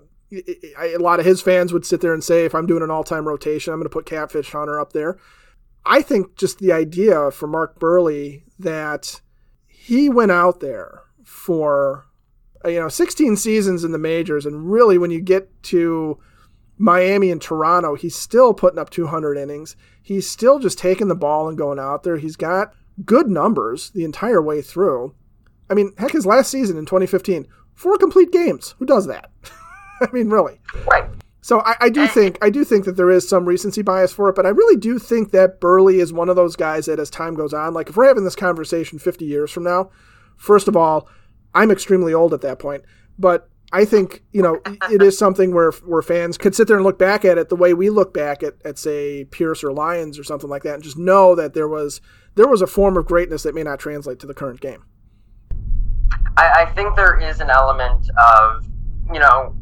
a 0.78 0.98
lot 0.98 1.18
of 1.18 1.26
his 1.26 1.42
fans 1.42 1.72
would 1.72 1.84
sit 1.84 2.00
there 2.00 2.14
and 2.14 2.22
say, 2.22 2.44
if 2.44 2.54
I'm 2.54 2.66
doing 2.66 2.82
an 2.82 2.90
all 2.90 3.04
time 3.04 3.26
rotation, 3.26 3.72
I'm 3.72 3.80
going 3.80 3.88
to 3.88 3.92
put 3.92 4.06
Catfish 4.06 4.52
Hunter 4.52 4.78
up 4.78 4.92
there. 4.92 5.18
I 5.84 6.02
think 6.02 6.36
just 6.36 6.58
the 6.58 6.72
idea 6.72 7.30
for 7.30 7.46
Mark 7.46 7.80
Buehrle 7.80 8.42
that 8.58 9.20
he 9.66 10.08
went 10.08 10.30
out 10.30 10.60
there 10.60 11.02
for 11.24 12.06
you 12.64 12.78
know 12.78 12.88
16 12.88 13.36
seasons 13.36 13.82
in 13.82 13.92
the 13.92 13.98
majors, 13.98 14.46
and 14.46 14.70
really 14.70 14.98
when 14.98 15.10
you 15.10 15.20
get 15.20 15.62
to 15.64 16.18
Miami 16.80 17.30
and 17.30 17.42
Toronto, 17.42 17.94
he's 17.94 18.16
still 18.16 18.54
putting 18.54 18.78
up 18.78 18.88
200 18.88 19.36
innings. 19.36 19.76
He's 20.02 20.28
still 20.28 20.58
just 20.58 20.78
taking 20.78 21.08
the 21.08 21.14
ball 21.14 21.46
and 21.46 21.58
going 21.58 21.78
out 21.78 22.04
there. 22.04 22.16
He's 22.16 22.36
got 22.36 22.72
good 23.04 23.28
numbers 23.28 23.90
the 23.90 24.02
entire 24.02 24.40
way 24.40 24.62
through. 24.62 25.14
I 25.68 25.74
mean, 25.74 25.92
heck, 25.98 26.12
his 26.12 26.24
last 26.24 26.50
season 26.50 26.78
in 26.78 26.86
2015, 26.86 27.46
four 27.74 27.98
complete 27.98 28.32
games. 28.32 28.76
Who 28.78 28.86
does 28.86 29.06
that? 29.08 29.30
I 30.00 30.08
mean, 30.10 30.30
really. 30.30 30.58
Right. 30.90 31.04
So 31.42 31.60
I, 31.60 31.74
I, 31.80 31.90
do 31.90 32.06
think 32.06 32.38
I 32.40 32.48
do 32.48 32.64
think 32.64 32.86
that 32.86 32.96
there 32.96 33.10
is 33.10 33.28
some 33.28 33.44
recency 33.44 33.82
bias 33.82 34.12
for 34.14 34.30
it, 34.30 34.34
but 34.34 34.46
I 34.46 34.50
really 34.50 34.76
do 34.76 34.98
think 34.98 35.32
that 35.32 35.60
Buehrle 35.60 36.00
is 36.00 36.14
one 36.14 36.30
of 36.30 36.36
those 36.36 36.56
guys 36.56 36.86
that 36.86 36.98
as 36.98 37.10
time 37.10 37.34
goes 37.34 37.52
on, 37.52 37.74
like 37.74 37.90
if 37.90 37.96
we're 37.96 38.08
having 38.08 38.24
this 38.24 38.36
conversation 38.36 38.98
50 38.98 39.26
years 39.26 39.50
from 39.50 39.64
now, 39.64 39.90
first 40.38 40.66
of 40.66 40.76
all, 40.76 41.08
I'm 41.54 41.70
extremely 41.70 42.14
old 42.14 42.32
at 42.32 42.40
that 42.40 42.58
point, 42.58 42.84
but 43.18 43.49
I 43.72 43.84
think 43.84 44.22
you 44.32 44.42
know 44.42 44.60
it 44.90 45.02
is 45.02 45.18
something 45.18 45.54
where 45.54 45.70
where 45.70 46.02
fans 46.02 46.38
could 46.38 46.54
sit 46.54 46.68
there 46.68 46.76
and 46.76 46.84
look 46.84 46.98
back 46.98 47.24
at 47.24 47.38
it 47.38 47.48
the 47.48 47.56
way 47.56 47.74
we 47.74 47.90
look 47.90 48.12
back 48.12 48.42
at, 48.42 48.54
at 48.64 48.78
say 48.78 49.24
Pierce 49.24 49.62
or 49.62 49.72
Lyons 49.72 50.18
or 50.18 50.24
something 50.24 50.50
like 50.50 50.62
that, 50.62 50.74
and 50.74 50.82
just 50.82 50.98
know 50.98 51.34
that 51.34 51.54
there 51.54 51.68
was 51.68 52.00
there 52.34 52.48
was 52.48 52.62
a 52.62 52.66
form 52.66 52.96
of 52.96 53.06
greatness 53.06 53.42
that 53.42 53.54
may 53.54 53.62
not 53.62 53.78
translate 53.78 54.18
to 54.20 54.26
the 54.26 54.34
current 54.34 54.60
game. 54.60 54.84
I, 56.36 56.62
I 56.62 56.72
think 56.74 56.96
there 56.96 57.18
is 57.20 57.40
an 57.40 57.50
element 57.50 58.08
of 58.36 58.66
you 59.12 59.20
know 59.20 59.54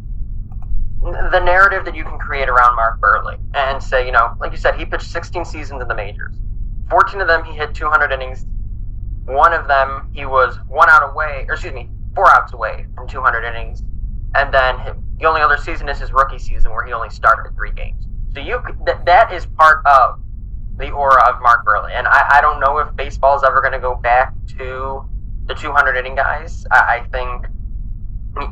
the 1.00 1.40
narrative 1.40 1.84
that 1.84 1.94
you 1.94 2.04
can 2.04 2.18
create 2.18 2.48
around 2.48 2.74
Mark 2.74 3.00
Buehrle 3.00 3.38
and 3.54 3.82
say, 3.82 4.04
you 4.04 4.12
know, 4.12 4.34
like 4.40 4.50
you 4.50 4.58
said, 4.58 4.74
he 4.74 4.84
pitched 4.84 5.10
16 5.10 5.44
seasons 5.44 5.80
in 5.80 5.86
the 5.86 5.94
majors. 5.94 6.34
14 6.90 7.20
of 7.20 7.28
them 7.28 7.44
he 7.44 7.52
hit 7.52 7.74
200 7.74 8.10
innings. 8.10 8.46
One 9.24 9.52
of 9.52 9.68
them 9.68 10.10
he 10.12 10.24
was 10.24 10.56
one 10.66 10.88
out 10.90 11.08
away, 11.08 11.44
or 11.48 11.54
excuse 11.54 11.72
me, 11.72 11.90
four 12.14 12.28
outs 12.30 12.52
away 12.52 12.86
from 12.94 13.06
200 13.06 13.44
innings. 13.44 13.82
And 14.38 14.54
then 14.54 15.02
the 15.18 15.26
only 15.26 15.40
other 15.40 15.56
season 15.56 15.88
is 15.88 15.98
his 15.98 16.12
rookie 16.12 16.38
season 16.38 16.70
where 16.70 16.84
he 16.84 16.92
only 16.92 17.10
started 17.10 17.54
three 17.54 17.72
games. 17.72 18.06
So 18.34 18.40
you 18.40 18.60
that 18.86 19.04
that 19.04 19.32
is 19.32 19.46
part 19.46 19.84
of 19.86 20.20
the 20.76 20.90
aura 20.90 21.28
of 21.28 21.42
Mark 21.42 21.66
Buehrle, 21.66 21.90
And 21.90 22.06
I, 22.06 22.38
I 22.38 22.40
don't 22.40 22.60
know 22.60 22.78
if 22.78 22.94
baseball 22.94 23.36
is 23.36 23.42
ever 23.42 23.60
going 23.60 23.72
to 23.72 23.80
go 23.80 23.96
back 23.96 24.32
to 24.58 25.04
the 25.46 25.54
200 25.54 25.96
inning 25.96 26.14
guys. 26.14 26.64
I, 26.70 27.00
I 27.00 27.08
think 27.10 27.46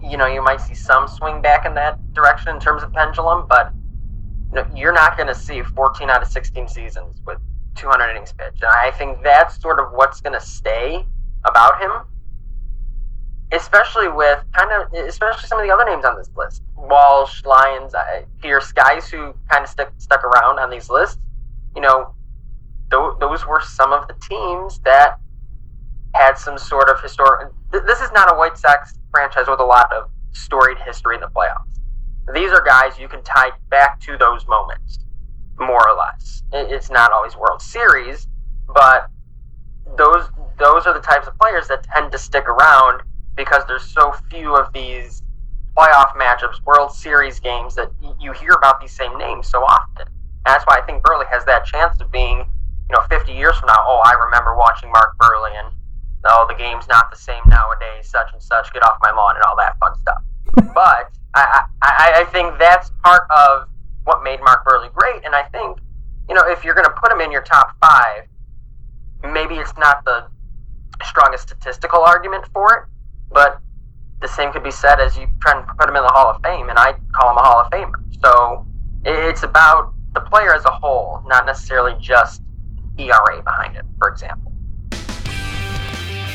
you 0.02 0.16
know, 0.16 0.26
you 0.26 0.42
might 0.42 0.60
see 0.60 0.74
some 0.74 1.06
swing 1.08 1.40
back 1.40 1.66
in 1.66 1.74
that 1.74 1.98
direction 2.12 2.54
in 2.54 2.60
terms 2.60 2.82
of 2.82 2.92
pendulum, 2.92 3.46
but 3.48 3.72
you 4.50 4.56
know, 4.56 4.66
you're 4.74 4.92
not 4.92 5.16
going 5.16 5.28
to 5.28 5.34
see 5.34 5.62
14 5.62 6.10
out 6.10 6.22
of 6.22 6.28
16 6.28 6.68
seasons 6.68 7.20
with 7.26 7.38
200 7.76 8.10
innings 8.10 8.32
pitched. 8.32 8.62
And 8.62 8.70
I 8.70 8.90
think 8.90 9.22
that's 9.22 9.60
sort 9.60 9.78
of 9.78 9.92
what's 9.92 10.20
going 10.20 10.32
to 10.32 10.44
stay 10.44 11.06
about 11.44 11.80
him, 11.80 11.90
especially 13.52 14.08
with 14.08 14.44
kind 14.52 14.70
of, 14.72 14.92
especially 15.06 15.46
some 15.46 15.60
of 15.60 15.66
the 15.66 15.72
other 15.72 15.84
names 15.84 16.04
on 16.04 16.16
this 16.16 16.30
list 16.36 16.62
Walsh, 16.76 17.44
Lyons, 17.44 17.94
uh, 17.94 18.22
guys 18.74 19.08
who 19.08 19.34
kind 19.48 19.64
of 19.64 19.68
stuck, 19.68 19.92
stuck 19.98 20.24
around 20.24 20.58
on 20.58 20.70
these 20.70 20.90
lists. 20.90 21.18
You 21.74 21.82
know, 21.82 22.14
th- 22.90 23.18
those 23.20 23.46
were 23.46 23.60
some 23.60 23.92
of 23.92 24.06
the 24.08 24.14
teams 24.14 24.80
that 24.80 25.18
had 26.14 26.38
some 26.38 26.58
sort 26.58 26.88
of 26.88 27.00
historic. 27.00 27.50
Th- 27.72 27.84
this 27.86 28.00
is 28.00 28.10
not 28.12 28.32
a 28.32 28.36
White 28.36 28.56
Sox 28.56 28.94
franchise 29.10 29.46
with 29.48 29.60
a 29.60 29.64
lot 29.64 29.92
of 29.92 30.10
storied 30.32 30.78
history 30.78 31.16
in 31.16 31.20
the 31.20 31.28
playoffs. 31.28 31.78
These 32.34 32.50
are 32.50 32.62
guys 32.62 32.98
you 32.98 33.08
can 33.08 33.22
tie 33.22 33.50
back 33.70 34.00
to 34.00 34.16
those 34.16 34.46
moments, 34.48 34.98
more 35.58 35.88
or 35.88 35.96
less. 35.96 36.42
It's 36.52 36.90
not 36.90 37.12
always 37.12 37.36
World 37.36 37.62
Series, 37.62 38.28
but 38.74 39.08
those 39.96 40.28
those 40.58 40.86
are 40.86 40.94
the 40.94 41.00
types 41.00 41.26
of 41.26 41.38
players 41.38 41.68
that 41.68 41.84
tend 41.84 42.10
to 42.12 42.18
stick 42.18 42.48
around 42.48 43.02
because 43.36 43.62
there's 43.68 43.84
so 43.84 44.12
few 44.30 44.56
of 44.56 44.72
these 44.72 45.22
playoff 45.76 46.12
matchups, 46.16 46.62
World 46.64 46.92
Series 46.92 47.38
games 47.38 47.74
that 47.74 47.90
you 48.18 48.32
hear 48.32 48.52
about 48.52 48.80
these 48.80 48.92
same 48.92 49.16
names 49.18 49.48
so 49.48 49.62
often. 49.62 50.06
And 50.08 50.46
that's 50.46 50.64
why 50.64 50.78
I 50.78 50.86
think 50.86 51.02
Buehrle 51.02 51.26
has 51.30 51.44
that 51.44 51.66
chance 51.66 52.00
of 52.00 52.10
being, 52.10 52.38
you 52.38 52.96
know, 52.96 53.02
50 53.10 53.32
years 53.32 53.56
from 53.58 53.66
now. 53.66 53.76
Oh, 53.80 54.00
I 54.04 54.12
remember 54.12 54.56
watching 54.56 54.90
Mark 54.90 55.16
Buehrle 55.20 55.50
and 55.52 55.72
oh, 56.28 56.46
the 56.48 56.54
game's 56.54 56.88
not 56.88 57.10
the 57.10 57.16
same 57.16 57.42
nowadays, 57.46 58.08
such 58.08 58.32
and 58.32 58.42
such, 58.42 58.72
get 58.72 58.82
off 58.82 58.98
my 59.02 59.10
lawn, 59.12 59.36
and 59.36 59.44
all 59.44 59.56
that 59.56 59.78
fun 59.78 59.94
stuff. 60.00 60.22
but 60.74 61.10
I, 61.34 61.62
I, 61.82 62.12
I 62.22 62.24
think 62.32 62.58
that's 62.58 62.90
part 63.04 63.22
of 63.30 63.68
what 64.04 64.22
made 64.22 64.40
Mark 64.40 64.64
Buehrle 64.66 64.92
great. 64.92 65.24
And 65.24 65.34
I 65.34 65.42
think, 65.42 65.78
you 66.28 66.34
know, 66.34 66.42
if 66.46 66.64
you're 66.64 66.74
going 66.74 66.86
to 66.86 66.94
put 66.94 67.12
him 67.12 67.20
in 67.20 67.30
your 67.30 67.42
top 67.42 67.76
five, 67.80 68.26
maybe 69.32 69.56
it's 69.56 69.76
not 69.76 70.04
the 70.04 70.26
strongest 71.04 71.48
statistical 71.48 72.00
argument 72.00 72.46
for 72.52 72.74
it, 72.74 72.84
but 73.30 73.60
the 74.20 74.28
same 74.28 74.52
could 74.52 74.64
be 74.64 74.70
said 74.70 75.00
as 75.00 75.16
you 75.16 75.26
try 75.40 75.58
and 75.58 75.66
put 75.78 75.88
him 75.88 75.96
in 75.96 76.02
the 76.02 76.08
Hall 76.08 76.30
of 76.30 76.42
Fame, 76.42 76.68
and 76.68 76.78
I 76.78 76.94
call 77.12 77.30
him 77.30 77.36
a 77.36 77.42
Hall 77.42 77.60
of 77.60 77.70
Famer. 77.70 77.92
So 78.22 78.66
it's 79.04 79.42
about 79.42 79.92
the 80.14 80.20
player 80.20 80.54
as 80.54 80.64
a 80.64 80.70
whole, 80.70 81.22
not 81.26 81.46
necessarily 81.46 81.94
just 82.00 82.42
ERA 82.98 83.42
behind 83.42 83.76
it, 83.76 83.84
for 83.98 84.08
example. 84.08 84.52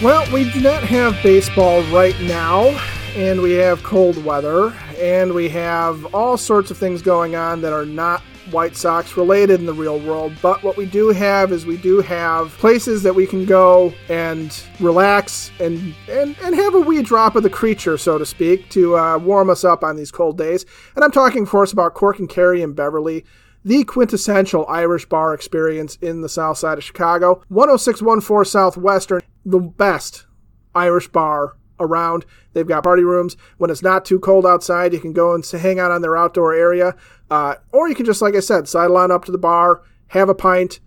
Well, 0.01 0.31
we 0.31 0.49
do 0.51 0.61
not 0.61 0.83
have 0.83 1.21
baseball 1.21 1.83
right 1.91 2.19
now, 2.21 2.69
and 3.15 3.41
we 3.41 3.51
have 3.53 3.83
cold 3.83 4.23
weather, 4.23 4.73
and 4.97 5.33
we 5.33 5.49
have 5.49 6.13
all 6.13 6.37
sorts 6.37 6.71
of 6.71 6.77
things 6.77 7.01
going 7.01 7.35
on 7.35 7.61
that 7.61 7.73
are 7.73 7.85
not 7.85 8.21
White 8.49 8.75
Sox 8.75 9.15
related 9.15 9.59
in 9.59 9.65
the 9.65 9.73
real 9.73 9.99
world. 9.99 10.33
But 10.41 10.63
what 10.63 10.77
we 10.77 10.85
do 10.85 11.09
have 11.09 11.51
is 11.51 11.65
we 11.65 11.77
do 11.77 12.01
have 12.01 12.49
places 12.57 13.03
that 13.03 13.13
we 13.13 13.27
can 13.27 13.45
go 13.45 13.93
and 14.09 14.51
relax 14.79 15.51
and 15.59 15.93
and, 16.09 16.35
and 16.41 16.55
have 16.55 16.75
a 16.75 16.79
wee 16.79 17.01
drop 17.03 17.35
of 17.35 17.43
the 17.43 17.49
creature, 17.49 17.97
so 17.97 18.17
to 18.17 18.25
speak, 18.25 18.69
to 18.69 18.97
uh, 18.97 19.17
warm 19.17 19.49
us 19.49 19.63
up 19.63 19.83
on 19.83 19.95
these 19.95 20.11
cold 20.11 20.37
days. 20.37 20.65
And 20.95 21.03
I'm 21.03 21.11
talking, 21.11 21.43
of 21.43 21.49
course, 21.49 21.71
about 21.71 21.93
Cork 21.93 22.19
and 22.19 22.29
Kerry 22.29 22.61
in 22.61 22.73
Beverly 22.73 23.25
the 23.63 23.83
quintessential 23.83 24.65
Irish 24.67 25.05
bar 25.05 25.33
experience 25.33 25.95
in 26.01 26.21
the 26.21 26.29
south 26.29 26.57
side 26.57 26.77
of 26.77 26.83
Chicago. 26.83 27.43
10614 27.49 28.49
Southwestern, 28.49 29.21
the 29.45 29.59
best 29.59 30.25
Irish 30.73 31.07
bar 31.07 31.57
around. 31.81 32.25
They've 32.53 32.67
got 32.67 32.83
party 32.83 33.03
rooms. 33.03 33.35
When 33.57 33.69
it's 33.69 33.81
not 33.81 34.05
too 34.05 34.19
cold 34.19 34.45
outside, 34.45 34.93
you 34.93 34.99
can 34.99 35.13
go 35.13 35.33
and 35.33 35.45
hang 35.45 35.79
out 35.79 35.91
on 35.91 36.01
their 36.01 36.17
outdoor 36.17 36.53
area. 36.53 36.95
Uh, 37.29 37.55
or 37.71 37.89
you 37.89 37.95
can 37.95 38.05
just, 38.05 38.21
like 38.21 38.35
I 38.35 38.39
said, 38.39 38.67
sidle 38.67 38.97
on 38.97 39.11
up 39.11 39.25
to 39.25 39.31
the 39.31 39.37
bar, 39.37 39.83
have 40.07 40.29
a 40.29 40.35
pint, 40.35 40.79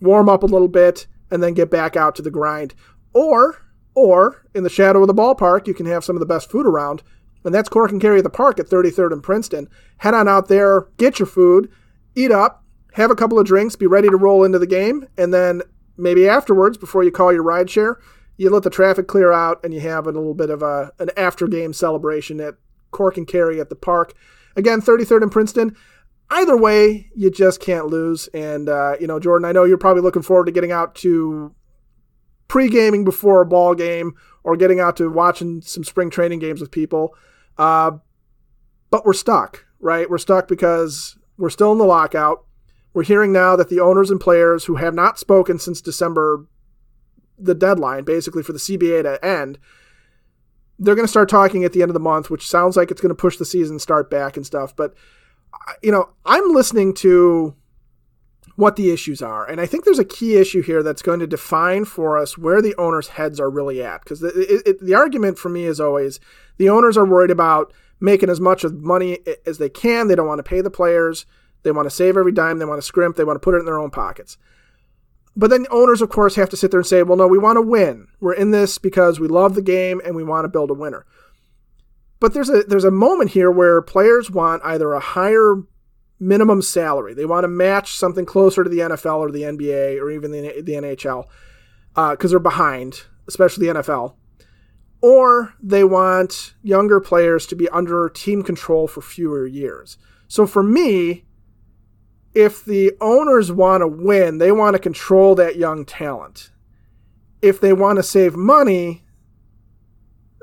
warm 0.00 0.28
up 0.28 0.42
a 0.42 0.46
little 0.46 0.68
bit, 0.68 1.06
and 1.30 1.42
then 1.42 1.54
get 1.54 1.70
back 1.70 1.96
out 1.96 2.14
to 2.16 2.22
the 2.22 2.30
grind. 2.30 2.74
Or, 3.12 3.62
or 3.94 4.46
in 4.54 4.62
the 4.62 4.70
shadow 4.70 5.02
of 5.02 5.06
the 5.06 5.14
ballpark, 5.14 5.66
you 5.66 5.74
can 5.74 5.86
have 5.86 6.04
some 6.04 6.16
of 6.16 6.20
the 6.20 6.26
best 6.26 6.50
food 6.50 6.66
around. 6.66 7.02
And 7.44 7.54
that's 7.54 7.68
Cork 7.68 7.90
and 7.90 8.00
Kerry 8.00 8.18
at 8.18 8.24
the 8.24 8.30
Park 8.30 8.58
at 8.58 8.66
33rd 8.66 9.12
and 9.12 9.22
Princeton. 9.22 9.68
Head 9.98 10.14
on 10.14 10.28
out 10.28 10.48
there, 10.48 10.88
get 10.98 11.18
your 11.18 11.26
food, 11.26 11.70
eat 12.14 12.30
up, 12.30 12.64
have 12.94 13.10
a 13.10 13.14
couple 13.14 13.38
of 13.38 13.46
drinks, 13.46 13.76
be 13.76 13.86
ready 13.86 14.08
to 14.08 14.16
roll 14.16 14.44
into 14.44 14.58
the 14.58 14.66
game, 14.66 15.06
and 15.16 15.32
then 15.32 15.62
maybe 15.96 16.28
afterwards, 16.28 16.76
before 16.76 17.04
you 17.04 17.10
call 17.10 17.32
your 17.32 17.42
ride 17.42 17.70
share, 17.70 17.98
you 18.40 18.48
let 18.48 18.62
the 18.62 18.70
traffic 18.70 19.06
clear 19.06 19.32
out 19.32 19.62
and 19.62 19.74
you 19.74 19.80
have 19.80 20.06
a 20.06 20.12
little 20.12 20.32
bit 20.32 20.48
of 20.48 20.62
a 20.62 20.90
an 20.98 21.10
after 21.14 21.46
game 21.46 21.74
celebration 21.74 22.40
at 22.40 22.54
Cork 22.90 23.18
and 23.18 23.28
Kerry 23.28 23.60
at 23.60 23.68
the 23.68 23.76
park. 23.76 24.14
Again, 24.56 24.80
33rd 24.80 25.24
and 25.24 25.30
Princeton. 25.30 25.76
Either 26.30 26.56
way, 26.56 27.10
you 27.14 27.30
just 27.30 27.60
can't 27.60 27.88
lose. 27.88 28.28
And 28.28 28.70
uh, 28.70 28.96
you 28.98 29.06
know, 29.06 29.20
Jordan, 29.20 29.44
I 29.44 29.52
know 29.52 29.64
you're 29.64 29.76
probably 29.76 30.02
looking 30.02 30.22
forward 30.22 30.46
to 30.46 30.52
getting 30.52 30.72
out 30.72 30.94
to 30.96 31.54
pre-gaming 32.48 33.04
before 33.04 33.42
a 33.42 33.46
ball 33.46 33.74
game 33.74 34.14
or 34.42 34.56
getting 34.56 34.80
out 34.80 34.96
to 34.96 35.10
watching 35.10 35.60
some 35.60 35.84
spring 35.84 36.08
training 36.08 36.38
games 36.38 36.62
with 36.62 36.70
people. 36.70 37.14
Uh, 37.58 37.90
but 38.90 39.04
we're 39.04 39.12
stuck, 39.12 39.66
right? 39.80 40.08
We're 40.08 40.16
stuck 40.16 40.48
because 40.48 41.18
we're 41.36 41.50
still 41.50 41.72
in 41.72 41.78
the 41.78 41.84
lockout. 41.84 42.46
We're 42.94 43.04
hearing 43.04 43.32
now 43.34 43.54
that 43.56 43.68
the 43.68 43.80
owners 43.80 44.10
and 44.10 44.18
players 44.18 44.64
who 44.64 44.76
have 44.76 44.94
not 44.94 45.18
spoken 45.18 45.58
since 45.58 45.82
December, 45.82 46.46
the 47.40 47.54
deadline 47.54 48.04
basically 48.04 48.42
for 48.42 48.52
the 48.52 48.58
CBA 48.58 49.02
to 49.02 49.24
end, 49.24 49.58
they're 50.78 50.94
going 50.94 51.06
to 51.06 51.10
start 51.10 51.28
talking 51.28 51.64
at 51.64 51.72
the 51.72 51.82
end 51.82 51.90
of 51.90 51.94
the 51.94 52.00
month, 52.00 52.30
which 52.30 52.48
sounds 52.48 52.76
like 52.76 52.90
it's 52.90 53.00
going 53.00 53.10
to 53.10 53.14
push 53.14 53.36
the 53.36 53.44
season 53.44 53.78
start 53.78 54.10
back 54.10 54.36
and 54.36 54.46
stuff. 54.46 54.74
But, 54.74 54.94
you 55.82 55.92
know, 55.92 56.10
I'm 56.24 56.52
listening 56.52 56.94
to 56.94 57.54
what 58.56 58.76
the 58.76 58.90
issues 58.90 59.22
are. 59.22 59.48
And 59.48 59.60
I 59.60 59.66
think 59.66 59.84
there's 59.84 59.98
a 59.98 60.04
key 60.04 60.36
issue 60.36 60.62
here 60.62 60.82
that's 60.82 61.02
going 61.02 61.20
to 61.20 61.26
define 61.26 61.84
for 61.84 62.18
us 62.18 62.36
where 62.36 62.62
the 62.62 62.74
owners' 62.76 63.08
heads 63.08 63.40
are 63.40 63.50
really 63.50 63.82
at. 63.82 64.02
Because 64.02 64.20
the, 64.20 64.78
the 64.80 64.94
argument 64.94 65.38
for 65.38 65.48
me 65.48 65.64
is 65.64 65.80
always 65.80 66.20
the 66.58 66.68
owners 66.68 66.96
are 66.96 67.06
worried 67.06 67.30
about 67.30 67.72
making 68.00 68.30
as 68.30 68.40
much 68.40 68.64
of 68.64 68.74
money 68.74 69.18
as 69.46 69.58
they 69.58 69.68
can. 69.68 70.08
They 70.08 70.14
don't 70.14 70.26
want 70.26 70.38
to 70.38 70.48
pay 70.48 70.60
the 70.60 70.70
players. 70.70 71.26
They 71.62 71.72
want 71.72 71.86
to 71.86 71.94
save 71.94 72.16
every 72.16 72.32
dime. 72.32 72.58
They 72.58 72.64
want 72.64 72.80
to 72.80 72.86
scrimp. 72.86 73.16
They 73.16 73.24
want 73.24 73.36
to 73.36 73.44
put 73.44 73.54
it 73.54 73.58
in 73.58 73.66
their 73.66 73.78
own 73.78 73.90
pockets. 73.90 74.38
But 75.36 75.50
then 75.50 75.66
owners, 75.70 76.02
of 76.02 76.10
course, 76.10 76.34
have 76.34 76.50
to 76.50 76.56
sit 76.56 76.70
there 76.70 76.80
and 76.80 76.86
say, 76.86 77.02
well, 77.02 77.16
no, 77.16 77.26
we 77.26 77.38
want 77.38 77.56
to 77.56 77.62
win. 77.62 78.08
We're 78.20 78.34
in 78.34 78.50
this 78.50 78.78
because 78.78 79.20
we 79.20 79.28
love 79.28 79.54
the 79.54 79.62
game 79.62 80.00
and 80.04 80.16
we 80.16 80.24
want 80.24 80.44
to 80.44 80.48
build 80.48 80.70
a 80.70 80.74
winner. 80.74 81.06
But 82.18 82.34
there's 82.34 82.50
a 82.50 82.62
there's 82.64 82.84
a 82.84 82.90
moment 82.90 83.30
here 83.30 83.50
where 83.50 83.80
players 83.80 84.30
want 84.30 84.62
either 84.64 84.92
a 84.92 85.00
higher 85.00 85.62
minimum 86.18 86.60
salary. 86.60 87.14
They 87.14 87.24
want 87.24 87.44
to 87.44 87.48
match 87.48 87.94
something 87.94 88.26
closer 88.26 88.62
to 88.62 88.68
the 88.68 88.80
NFL 88.80 89.18
or 89.18 89.30
the 89.30 89.42
NBA 89.42 89.98
or 89.98 90.10
even 90.10 90.32
the, 90.32 90.60
the 90.60 90.74
NHL 90.74 91.24
because 91.94 92.16
uh, 92.24 92.28
they're 92.28 92.38
behind, 92.38 93.04
especially 93.26 93.68
the 93.68 93.74
NFL 93.80 94.16
or 95.02 95.54
they 95.62 95.84
want 95.84 96.54
younger 96.62 97.00
players 97.00 97.46
to 97.46 97.56
be 97.56 97.68
under 97.70 98.08
team 98.08 98.42
control 98.42 98.86
for 98.86 99.00
fewer 99.00 99.46
years. 99.46 99.96
So 100.28 100.46
for 100.46 100.62
me, 100.62 101.24
if 102.34 102.64
the 102.64 102.92
owners 103.00 103.50
want 103.50 103.82
to 103.82 103.88
win, 103.88 104.38
they 104.38 104.52
want 104.52 104.74
to 104.74 104.78
control 104.78 105.34
that 105.34 105.56
young 105.56 105.84
talent. 105.84 106.50
If 107.42 107.60
they 107.60 107.72
want 107.72 107.96
to 107.96 108.02
save 108.02 108.36
money, 108.36 109.04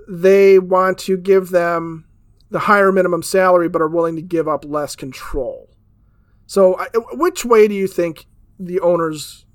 they 0.08 0.60
want 0.60 0.98
to 1.00 1.18
give 1.18 1.50
them 1.50 2.06
the 2.50 2.60
higher 2.60 2.92
minimum 2.92 3.24
salary 3.24 3.70
but 3.70 3.82
are 3.82 3.90
willing 3.90 4.16
to 4.16 4.22
give 4.22 4.48
up 4.48 4.66
less 4.66 4.96
control. 4.96 5.70
So, 6.46 6.78
which 7.12 7.44
way 7.44 7.68
do 7.68 7.76
you 7.76 7.88
think 7.88 8.26
the 8.58 8.80
owners 8.80 9.46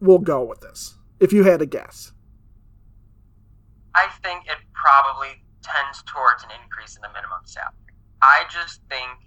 will 0.00 0.18
go 0.18 0.44
with 0.44 0.60
this, 0.60 0.96
if 1.20 1.32
you 1.32 1.44
had 1.44 1.60
to 1.60 1.66
guess? 1.66 2.12
I 3.94 4.08
think 4.22 4.44
it 4.46 4.58
probably 4.74 5.42
tends 5.62 6.02
towards 6.02 6.44
an 6.44 6.50
increase 6.62 6.96
in 6.96 7.02
the 7.02 7.08
minimum 7.08 7.40
salary. 7.44 7.72
I 8.20 8.44
just 8.50 8.80
think 8.90 9.26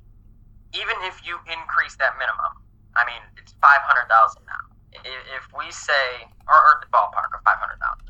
even 0.73 0.95
if 1.09 1.21
you 1.25 1.37
increase 1.49 1.95
that 1.97 2.13
minimum, 2.19 2.53
I 2.95 3.05
mean 3.05 3.21
it's 3.37 3.53
five 3.61 3.81
hundred 3.85 4.09
thousand 4.09 4.43
now. 4.45 4.63
If 5.05 5.45
we 5.53 5.69
say, 5.69 6.25
or, 6.49 6.57
or 6.57 6.81
the 6.81 6.89
ballpark 6.89 7.29
of 7.33 7.41
five 7.45 7.61
hundred 7.61 7.77
thousand, 7.77 8.09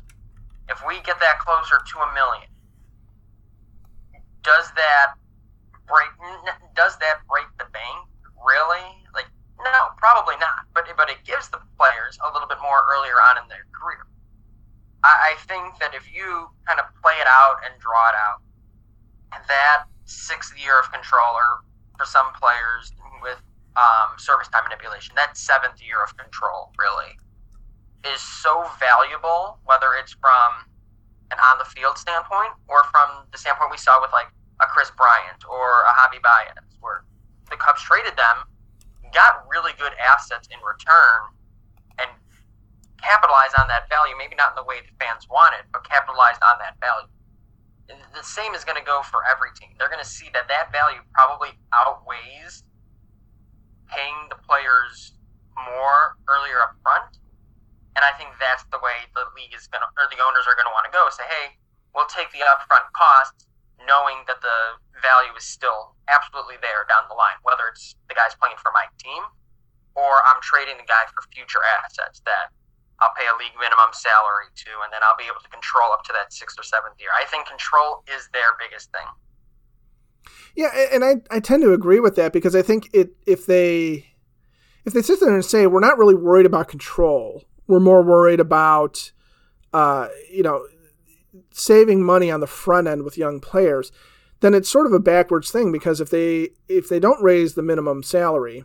if 0.72 0.80
we 0.86 1.00
get 1.04 1.20
that 1.20 1.40
closer 1.40 1.76
to 1.76 1.96
a 2.00 2.08
million, 2.16 2.48
does 4.42 4.72
that 4.76 5.16
break? 5.86 6.08
Does 6.74 6.96
that 6.98 7.20
break 7.28 7.48
the 7.58 7.68
bank? 7.72 8.08
Really? 8.40 8.88
Like, 9.12 9.28
no, 9.60 9.92
probably 10.00 10.36
not. 10.40 10.64
But 10.72 10.88
but 10.96 11.10
it 11.10 11.20
gives 11.28 11.48
the 11.52 11.60
players 11.76 12.16
a 12.24 12.32
little 12.32 12.48
bit 12.48 12.58
more 12.62 12.80
earlier 12.88 13.18
on 13.28 13.36
in 13.42 13.46
their 13.48 13.68
career. 13.76 14.08
I, 15.04 15.32
I 15.32 15.40
think 15.44 15.76
that 15.80 15.92
if 15.94 16.08
you 16.12 16.48
kind 16.64 16.80
of 16.80 16.86
play 17.04 17.16
it 17.20 17.28
out 17.28 17.60
and 17.64 17.76
draw 17.80 18.08
it 18.08 18.16
out, 18.16 18.40
that 19.48 19.84
sixth 20.04 20.56
year 20.56 20.78
of 20.80 20.90
control, 20.92 21.36
or 21.36 21.60
for 22.00 22.08
some 22.08 22.32
players 22.40 22.96
with 23.20 23.36
um, 23.76 24.16
service 24.16 24.48
time 24.48 24.64
manipulation, 24.64 25.12
that 25.20 25.36
seventh 25.36 25.84
year 25.84 26.00
of 26.00 26.16
control 26.16 26.72
really 26.80 27.12
is 28.08 28.24
so 28.40 28.64
valuable, 28.80 29.60
whether 29.68 29.92
it's 30.00 30.16
from 30.16 30.64
an 31.28 31.36
on 31.36 31.60
the 31.60 31.68
field 31.68 32.00
standpoint, 32.00 32.56
or 32.72 32.88
from 32.88 33.28
the 33.28 33.36
standpoint 33.36 33.68
we 33.68 33.76
saw 33.76 34.00
with 34.00 34.08
like 34.16 34.32
a 34.64 34.66
Kris 34.72 34.88
Bryant 34.96 35.44
or 35.44 35.84
a 35.84 35.92
Javi 35.92 36.24
Baez, 36.24 36.56
where 36.80 37.04
the 37.52 37.60
Cubs 37.60 37.84
traded 37.84 38.16
them, 38.16 38.48
got 39.12 39.44
really 39.52 39.76
good 39.76 39.92
assets 40.00 40.48
in 40.48 40.56
return, 40.64 41.36
and 42.00 42.08
capitalized 42.96 43.60
on 43.60 43.68
that 43.68 43.92
value. 43.92 44.16
Maybe 44.16 44.40
not 44.40 44.56
in 44.56 44.58
the 44.58 44.64
way 44.64 44.80
the 44.80 44.96
fans 44.96 45.28
wanted, 45.28 45.68
but 45.68 45.84
capitalized 45.84 46.40
on 46.40 46.56
that 46.64 46.80
value. 46.80 47.12
The 48.14 48.22
same 48.22 48.54
is 48.54 48.64
going 48.64 48.78
to 48.78 48.86
go 48.86 49.02
for 49.02 49.20
every 49.26 49.50
team. 49.58 49.74
They're 49.78 49.90
going 49.90 50.02
to 50.02 50.08
see 50.08 50.30
that 50.32 50.46
that 50.46 50.70
value 50.70 51.02
probably 51.14 51.56
outweighs 51.74 52.62
paying 53.90 54.30
the 54.30 54.38
players 54.38 55.18
more 55.56 56.14
earlier 56.30 56.62
up 56.62 56.78
front. 56.82 57.18
And 57.98 58.06
I 58.06 58.14
think 58.14 58.30
that's 58.38 58.62
the 58.70 58.78
way 58.78 59.10
the 59.18 59.26
league 59.34 59.52
is 59.52 59.66
going 59.66 59.82
to, 59.82 59.90
or 59.98 60.06
the 60.06 60.22
owners 60.22 60.46
are 60.46 60.54
going 60.54 60.70
to 60.70 60.74
want 60.74 60.86
to 60.86 60.94
go. 60.94 61.10
Say, 61.10 61.26
hey, 61.26 61.58
we'll 61.90 62.08
take 62.08 62.30
the 62.30 62.46
upfront 62.46 62.86
costs, 62.94 63.50
knowing 63.82 64.22
that 64.30 64.38
the 64.40 64.78
value 65.02 65.34
is 65.34 65.42
still 65.42 65.98
absolutely 66.06 66.56
there 66.62 66.86
down 66.86 67.10
the 67.10 67.18
line, 67.18 67.36
whether 67.42 67.66
it's 67.66 67.98
the 68.06 68.14
guy's 68.14 68.38
playing 68.38 68.56
for 68.62 68.70
my 68.70 68.86
team 69.02 69.26
or 69.98 70.22
I'm 70.26 70.38
trading 70.42 70.78
the 70.78 70.86
guy 70.86 71.02
for 71.10 71.26
future 71.34 71.62
assets 71.82 72.22
that 72.26 72.54
I'll 73.00 73.14
pay 73.16 73.26
a 73.26 73.36
league 73.38 73.56
minimum 73.58 73.92
salary 73.92 74.52
to, 74.54 74.70
and 74.84 74.92
then 74.92 75.00
I'll 75.02 75.16
be 75.16 75.24
able 75.24 75.40
to 75.42 75.48
control 75.48 75.92
up 75.92 76.04
to 76.04 76.12
that 76.12 76.32
sixth 76.32 76.58
or 76.58 76.62
seventh 76.62 77.00
year. 77.00 77.10
I 77.16 77.24
think 77.26 77.46
control 77.46 78.04
is 78.06 78.28
their 78.32 78.56
biggest 78.58 78.92
thing. 78.92 79.08
Yeah, 80.54 80.70
and 80.92 81.04
I, 81.04 81.16
I 81.30 81.40
tend 81.40 81.62
to 81.62 81.72
agree 81.72 82.00
with 82.00 82.16
that 82.16 82.32
because 82.32 82.54
I 82.54 82.62
think 82.62 82.90
it 82.92 83.10
if 83.26 83.46
they 83.46 84.06
if 84.84 84.92
they 84.92 85.02
sit 85.02 85.20
there 85.20 85.34
and 85.34 85.44
say 85.44 85.66
we're 85.66 85.80
not 85.80 85.98
really 85.98 86.14
worried 86.14 86.46
about 86.46 86.68
control, 86.68 87.44
we're 87.66 87.80
more 87.80 88.02
worried 88.02 88.40
about 88.40 89.12
uh, 89.72 90.08
you 90.30 90.42
know 90.42 90.66
saving 91.52 92.02
money 92.02 92.30
on 92.30 92.40
the 92.40 92.46
front 92.46 92.88
end 92.88 93.04
with 93.04 93.18
young 93.18 93.40
players, 93.40 93.92
then 94.40 94.54
it's 94.54 94.68
sort 94.70 94.86
of 94.86 94.92
a 94.92 95.00
backwards 95.00 95.50
thing 95.50 95.72
because 95.72 96.00
if 96.00 96.10
they 96.10 96.50
if 96.68 96.88
they 96.88 97.00
don't 97.00 97.22
raise 97.22 97.54
the 97.54 97.62
minimum 97.62 98.02
salary 98.02 98.64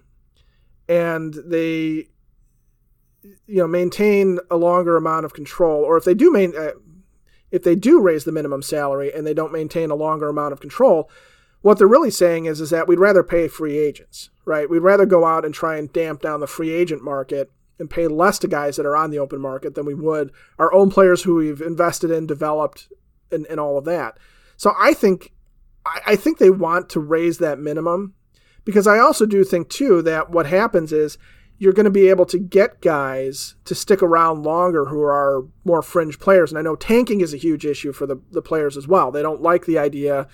and 0.88 1.36
they 1.46 2.08
you 3.48 3.58
know 3.58 3.67
maintain 3.67 4.39
a 4.50 4.58
longer 4.58 4.98
amount 4.98 5.25
of 5.25 5.34
control 5.34 5.84
or 5.84 5.98
if 5.98 6.03
they 6.03 6.13
do 6.13 6.32
main 6.32 6.55
uh, 6.55 6.72
if 7.51 7.63
they 7.63 7.75
do 7.75 8.01
raise 8.01 8.24
the 8.24 8.32
minimum 8.32 8.62
salary 8.62 9.13
and 9.13 9.25
they 9.25 9.34
don't 9.34 9.53
maintain 9.53 9.91
a 9.91 9.96
longer 9.96 10.29
amount 10.29 10.53
of 10.53 10.60
control 10.60 11.10
what 11.65 11.79
they're 11.79 11.88
really 11.88 12.12
saying 12.12 12.46
is 12.46 12.62
is 12.62 12.70
that 12.70 12.88
we'd 12.88 13.00
rather 13.00 13.24
pay 13.24 13.48
free 13.48 13.79
agents, 13.79 14.29
right? 14.46 14.70
We'd 14.70 14.84
rather 14.84 15.08
go 15.08 15.25
out 15.25 15.44
and 15.44 15.51
try 15.51 15.77
and 15.77 15.91
damp 15.91 16.22
down 16.22 16.39
the 16.39 16.46
free 16.46 16.70
agent 16.70 17.03
market 17.03 17.51
and 17.79 17.89
pay 17.89 18.05
less 18.08 18.38
to 18.38 18.48
guys 18.48 18.75
that 18.75 18.86
are 18.86 18.96
on 18.96 19.10
the 19.10 19.17
open 19.17 19.41
market 19.41 19.74
than 19.74 19.84
we 19.84 19.96
would 19.96 20.32
our 20.60 20.72
own 20.72 20.91
players 20.91 21.24
who 21.24 21.34
we've 21.34 21.62
invested 21.62 22.12
in, 22.12 22.27
developed, 22.27 22.89
and, 23.32 23.48
and 23.48 23.60
all 23.60 23.79
of 23.79 23.86
that. 23.86 24.20
So 24.58 24.74
I 24.77 24.94
think 24.94 25.34
I, 25.88 26.01
I 26.05 26.15
think 26.15 26.38
they 26.38 26.51
want 26.51 26.88
to 26.89 27.00
raise 27.00 27.39
that 27.39 27.58
minimum 27.58 28.13
because 28.63 28.86
I 28.86 29.00
also 29.00 29.25
do 29.25 29.44
think 29.44 29.67
too 29.67 30.03
that 30.03 30.29
what 30.29 30.46
happens 30.46 30.94
is 30.94 31.17
you're 31.57 31.74
going 31.74 31.85
to 31.85 31.89
be 31.91 32.09
able 32.09 32.25
to 32.25 32.38
get 32.38 32.81
guys 32.81 33.55
to 33.65 33.74
stick 33.74 34.03
around 34.03 34.43
longer 34.43 34.85
who 34.85 35.01
are 35.01 35.45
more 35.63 35.81
fringe 35.81 36.19
players. 36.19 36.51
And 36.51 36.59
I 36.59 36.62
know 36.62 36.75
tanking 36.75 37.21
is 37.21 37.33
a 37.33 37.38
huge 37.38 37.65
issue 37.65 37.93
for 37.93 38.05
the, 38.05 38.21
the 38.31 38.41
players 38.41 38.75
as 38.75 38.88
well. 38.88 39.12
They 39.12 39.21
don't 39.21 39.41
like 39.41 39.65
the 39.65 39.77
idea 39.77 40.27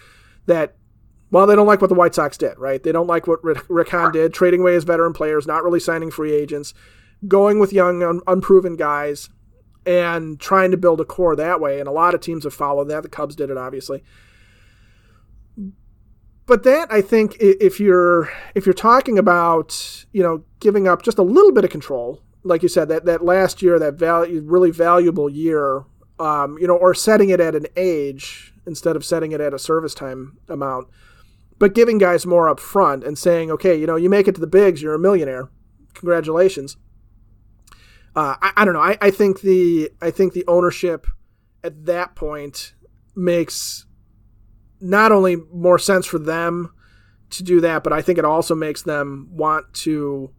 that 0.48 0.76
well, 1.32 1.48
they 1.48 1.56
don't 1.56 1.68
like 1.68 1.80
what 1.80 1.88
the 1.88 1.96
White 1.96 2.14
Sox 2.14 2.38
did, 2.38 2.60
right? 2.60 2.84
They 2.84 2.92
don't 2.92 3.08
like 3.08 3.26
what 3.26 3.40
Rick 3.42 3.90
Hahn 3.90 4.12
did, 4.12 4.34
trading 4.34 4.60
away 4.60 4.74
his 4.74 4.84
veteran 4.84 5.14
players, 5.14 5.48
not 5.48 5.64
really 5.64 5.80
signing 5.80 6.12
free 6.12 6.34
agents, 6.34 6.74
going 7.26 7.58
with 7.58 7.72
young, 7.72 8.04
un- 8.04 8.20
unproven 8.28 8.76
guys, 8.76 9.30
and 9.86 10.42
trying 10.42 10.72
to 10.72 10.78
build 10.78 11.00
a 11.00 11.06
core 11.06 11.38
that 11.38 11.62
way. 11.62 11.80
And 11.80 11.88
a 11.88 11.94
lot 11.94 12.14
of 12.14 12.20
teams 12.20 12.44
have 12.44 12.54
followed 12.54 12.90
that. 12.90 13.04
The 13.04 13.10
Cubs 13.10 13.38
did 13.38 13.50
it, 13.50 13.58
obviously. 13.58 14.04
But 16.46 16.64
that 16.64 16.92
I 16.92 17.02
think 17.02 17.38
if 17.40 17.80
you're 17.80 18.32
if 18.56 18.66
you're 18.66 18.74
talking 18.74 19.18
about 19.18 20.06
you 20.12 20.24
know 20.24 20.44
giving 20.60 20.88
up 20.88 21.02
just 21.02 21.18
a 21.18 21.24
little 21.24 21.52
bit 21.52 21.64
of 21.64 21.70
control, 21.70 22.22
like 22.44 22.64
you 22.64 22.70
said 22.70 22.90
that 22.90 23.06
that 23.06 23.24
last 23.24 23.62
year 23.62 23.80
that 23.80 23.94
value 23.94 24.42
really 24.44 24.72
valuable 24.72 25.30
year, 25.30 25.86
um, 26.20 26.58
you 26.60 26.68
know, 26.68 26.76
or 26.76 26.94
setting 26.94 27.30
it 27.30 27.40
at 27.40 27.56
an 27.56 27.68
age 27.76 28.54
instead 28.66 28.96
of 28.96 29.06
setting 29.06 29.32
it 29.32 29.42
at 29.42 29.54
a 29.54 29.60
service 29.60 29.94
time 29.94 30.38
amount 30.50 30.88
but 31.62 31.76
giving 31.76 32.00
guys 32.00 32.26
more 32.26 32.50
up 32.50 32.60
front 32.60 33.04
and 33.04 33.20
saying, 33.20 33.52
okay, 33.52 33.80
you 33.80 33.86
know, 33.86 33.96
you 33.96 34.10
make 34.10 34.28
it 34.28 34.34
to 34.34 34.42
the 34.42 34.48
bigs, 34.48 34.82
you're 34.82 34.96
a 34.96 35.00
millionaire. 35.00 35.48
Congratulations. 35.94 36.76
Uh, 38.16 38.36
I, 38.42 38.52
I, 38.58 38.66
don't 38.66 38.74
know. 38.74 38.82
I, 38.82 38.98
I 39.00 39.12
think 39.12 39.42
the 39.42 39.92
I 40.02 40.10
think 40.10 40.34
the 40.34 40.44
ownership 40.48 41.06
at 41.64 41.86
that 41.86 42.16
point 42.16 42.74
makes 43.16 43.86
not 44.82 45.12
only 45.12 45.38
more 45.54 45.80
sense 45.80 46.06
for 46.06 46.20
them 46.20 46.74
to 47.30 47.44
do 47.44 47.62
that, 47.62 47.84
but 47.84 47.94
I 47.94 48.02
think 48.02 48.20
it 48.20 48.26
also 48.26 48.56
makes 48.56 48.82
them 48.82 49.30
want 49.32 49.74
to, 49.76 50.32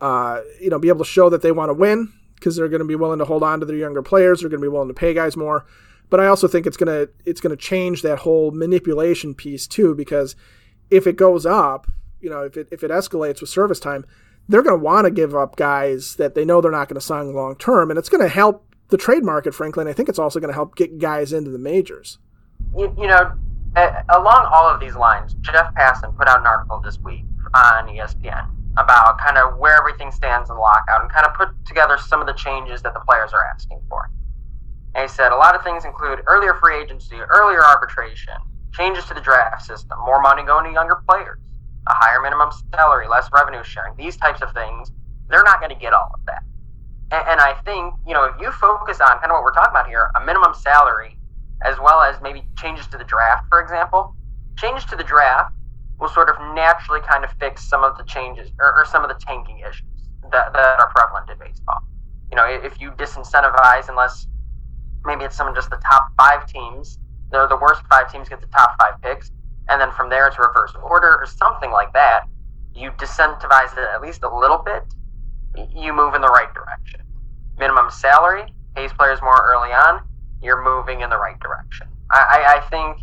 uh, 0.00 0.40
you 0.60 0.70
know, 0.70 0.78
be 0.78 0.88
able 0.88 1.04
to 1.04 1.10
show 1.10 1.30
that 1.30 1.42
they 1.42 1.52
want 1.52 1.70
to 1.70 1.74
win 1.74 2.12
because 2.36 2.56
they're 2.56 2.68
going 2.68 2.80
to 2.80 2.86
be 2.86 2.94
willing 2.94 3.18
to 3.18 3.24
hold 3.24 3.42
on 3.42 3.60
to 3.60 3.66
their 3.66 3.76
younger 3.76 4.02
players. 4.02 4.40
They're 4.40 4.50
going 4.50 4.60
to 4.60 4.64
be 4.64 4.72
willing 4.72 4.88
to 4.88 4.94
pay 4.94 5.14
guys 5.14 5.36
more. 5.36 5.66
But 6.10 6.20
I 6.20 6.26
also 6.26 6.46
think 6.46 6.66
it's 6.66 6.76
gonna 6.76 7.08
it's 7.24 7.40
gonna 7.40 7.56
change 7.56 8.02
that 8.02 8.18
whole 8.18 8.50
manipulation 8.50 9.34
piece 9.34 9.66
too, 9.66 9.94
because 9.94 10.36
if 10.90 11.06
it 11.06 11.16
goes 11.16 11.46
up, 11.46 11.86
you 12.20 12.28
know, 12.28 12.42
if 12.42 12.58
it 12.58 12.68
if 12.70 12.84
it 12.84 12.90
escalates 12.90 13.40
with 13.40 13.48
service 13.48 13.80
time, 13.80 14.04
they're 14.46 14.60
gonna 14.60 14.76
want 14.76 15.06
to 15.06 15.10
give 15.10 15.34
up 15.34 15.56
guys 15.56 16.16
that 16.16 16.34
they 16.34 16.44
know 16.44 16.60
they're 16.60 16.70
not 16.70 16.88
going 16.88 17.00
to 17.00 17.06
sign 17.06 17.32
long 17.32 17.56
term, 17.56 17.88
and 17.88 17.98
it's 17.98 18.10
going 18.10 18.20
to 18.20 18.28
help 18.28 18.74
the 18.88 18.98
trade 18.98 19.24
market, 19.24 19.54
frankly. 19.54 19.80
And 19.80 19.88
I 19.88 19.94
think 19.94 20.10
it's 20.10 20.18
also 20.18 20.38
going 20.38 20.50
to 20.50 20.54
help 20.54 20.76
get 20.76 20.98
guys 20.98 21.32
into 21.32 21.50
the 21.50 21.58
majors. 21.58 22.18
You, 22.76 22.94
you 22.98 23.06
know, 23.06 23.32
Uh, 23.74 24.02
along 24.10 24.46
all 24.52 24.68
of 24.68 24.80
these 24.80 24.94
lines, 24.94 25.34
Jeff 25.40 25.72
Passan 25.74 26.16
put 26.16 26.28
out 26.28 26.40
an 26.40 26.46
article 26.46 26.80
this 26.80 26.98
week 26.98 27.24
on 27.54 27.88
ESPN 27.88 28.48
about 28.76 29.18
kind 29.18 29.38
of 29.38 29.58
where 29.58 29.76
everything 29.78 30.10
stands 30.10 30.50
in 30.50 30.56
the 30.56 30.60
lockout 30.60 31.02
and 31.02 31.10
kind 31.10 31.26
of 31.26 31.34
put 31.34 31.48
together 31.66 31.96
some 31.98 32.20
of 32.20 32.26
the 32.26 32.32
changes 32.34 32.82
that 32.82 32.92
the 32.94 33.00
players 33.00 33.32
are 33.32 33.44
asking 33.54 33.80
for. 33.88 34.10
And 34.94 35.08
he 35.08 35.14
said 35.14 35.32
a 35.32 35.36
lot 35.36 35.54
of 35.54 35.62
things 35.64 35.84
include 35.84 36.20
earlier 36.26 36.54
free 36.54 36.82
agency, 36.82 37.16
earlier 37.16 37.64
arbitration, 37.64 38.34
changes 38.72 39.04
to 39.06 39.14
the 39.14 39.20
draft 39.20 39.64
system, 39.64 39.98
more 40.04 40.20
money 40.20 40.42
going 40.42 40.64
to 40.66 40.72
younger 40.72 41.02
players, 41.08 41.40
a 41.88 41.94
higher 41.94 42.20
minimum 42.20 42.50
salary, 42.74 43.08
less 43.08 43.28
revenue 43.32 43.62
sharing, 43.64 43.96
these 43.96 44.16
types 44.16 44.42
of 44.42 44.52
things. 44.52 44.92
They're 45.28 45.44
not 45.44 45.60
going 45.60 45.72
to 45.72 45.80
get 45.80 45.94
all 45.94 46.10
of 46.12 46.20
that. 46.26 46.42
And, 47.10 47.24
and 47.28 47.40
I 47.40 47.54
think, 47.64 47.94
you 48.06 48.12
know, 48.12 48.24
if 48.24 48.40
you 48.40 48.50
focus 48.52 49.00
on 49.00 49.18
kind 49.20 49.32
of 49.32 49.36
what 49.36 49.44
we're 49.44 49.52
talking 49.52 49.72
about 49.72 49.88
here, 49.88 50.10
a 50.14 50.24
minimum 50.24 50.52
salary, 50.54 51.16
as 51.64 51.76
well 51.82 52.00
as 52.02 52.16
maybe 52.22 52.44
changes 52.56 52.86
to 52.88 52.98
the 52.98 53.04
draft, 53.04 53.46
for 53.48 53.60
example, 53.60 54.14
changes 54.56 54.84
to 54.86 54.96
the 54.96 55.04
draft 55.04 55.54
will 55.98 56.08
sort 56.08 56.28
of 56.28 56.36
naturally 56.54 57.00
kind 57.08 57.24
of 57.24 57.30
fix 57.38 57.68
some 57.68 57.84
of 57.84 57.96
the 57.96 58.04
changes 58.04 58.50
or, 58.58 58.74
or 58.76 58.84
some 58.84 59.02
of 59.02 59.08
the 59.08 59.16
tanking 59.24 59.60
issues 59.60 60.08
that, 60.30 60.52
that 60.52 60.80
are 60.80 60.90
prevalent 60.94 61.30
in 61.30 61.38
baseball. 61.38 61.78
You 62.30 62.36
know, 62.36 62.46
if 62.46 62.80
you 62.80 62.90
disincentivize 62.92 63.88
unless 63.88 64.26
maybe 65.04 65.24
it's 65.24 65.36
some 65.36 65.48
of 65.48 65.54
just 65.54 65.70
the 65.70 65.80
top 65.84 66.12
five 66.16 66.46
teams. 66.46 66.98
They're 67.30 67.48
the 67.48 67.56
worst 67.56 67.82
five 67.88 68.10
teams 68.12 68.28
get 68.28 68.40
the 68.40 68.46
top 68.48 68.76
five 68.78 69.00
picks, 69.02 69.30
and 69.68 69.80
then 69.80 69.90
from 69.92 70.10
there 70.10 70.26
it's 70.26 70.38
reverse 70.38 70.74
order 70.82 71.16
or 71.20 71.26
something 71.26 71.70
like 71.70 71.92
that. 71.92 72.22
You 72.74 72.90
disincentivize 72.92 73.72
it 73.72 73.88
at 73.94 74.00
least 74.00 74.22
a 74.22 74.34
little 74.34 74.58
bit. 74.58 74.84
You 75.74 75.92
move 75.92 76.14
in 76.14 76.20
the 76.20 76.28
right 76.28 76.52
direction. 76.54 77.00
Minimum 77.58 77.90
salary 77.90 78.52
pays 78.74 78.92
players 78.92 79.20
more 79.22 79.36
early 79.36 79.70
on. 79.70 80.00
You're 80.42 80.62
moving 80.62 81.00
in 81.00 81.10
the 81.10 81.18
right 81.18 81.38
direction. 81.40 81.88
I, 82.10 82.58
I, 82.58 82.68
think 82.68 82.98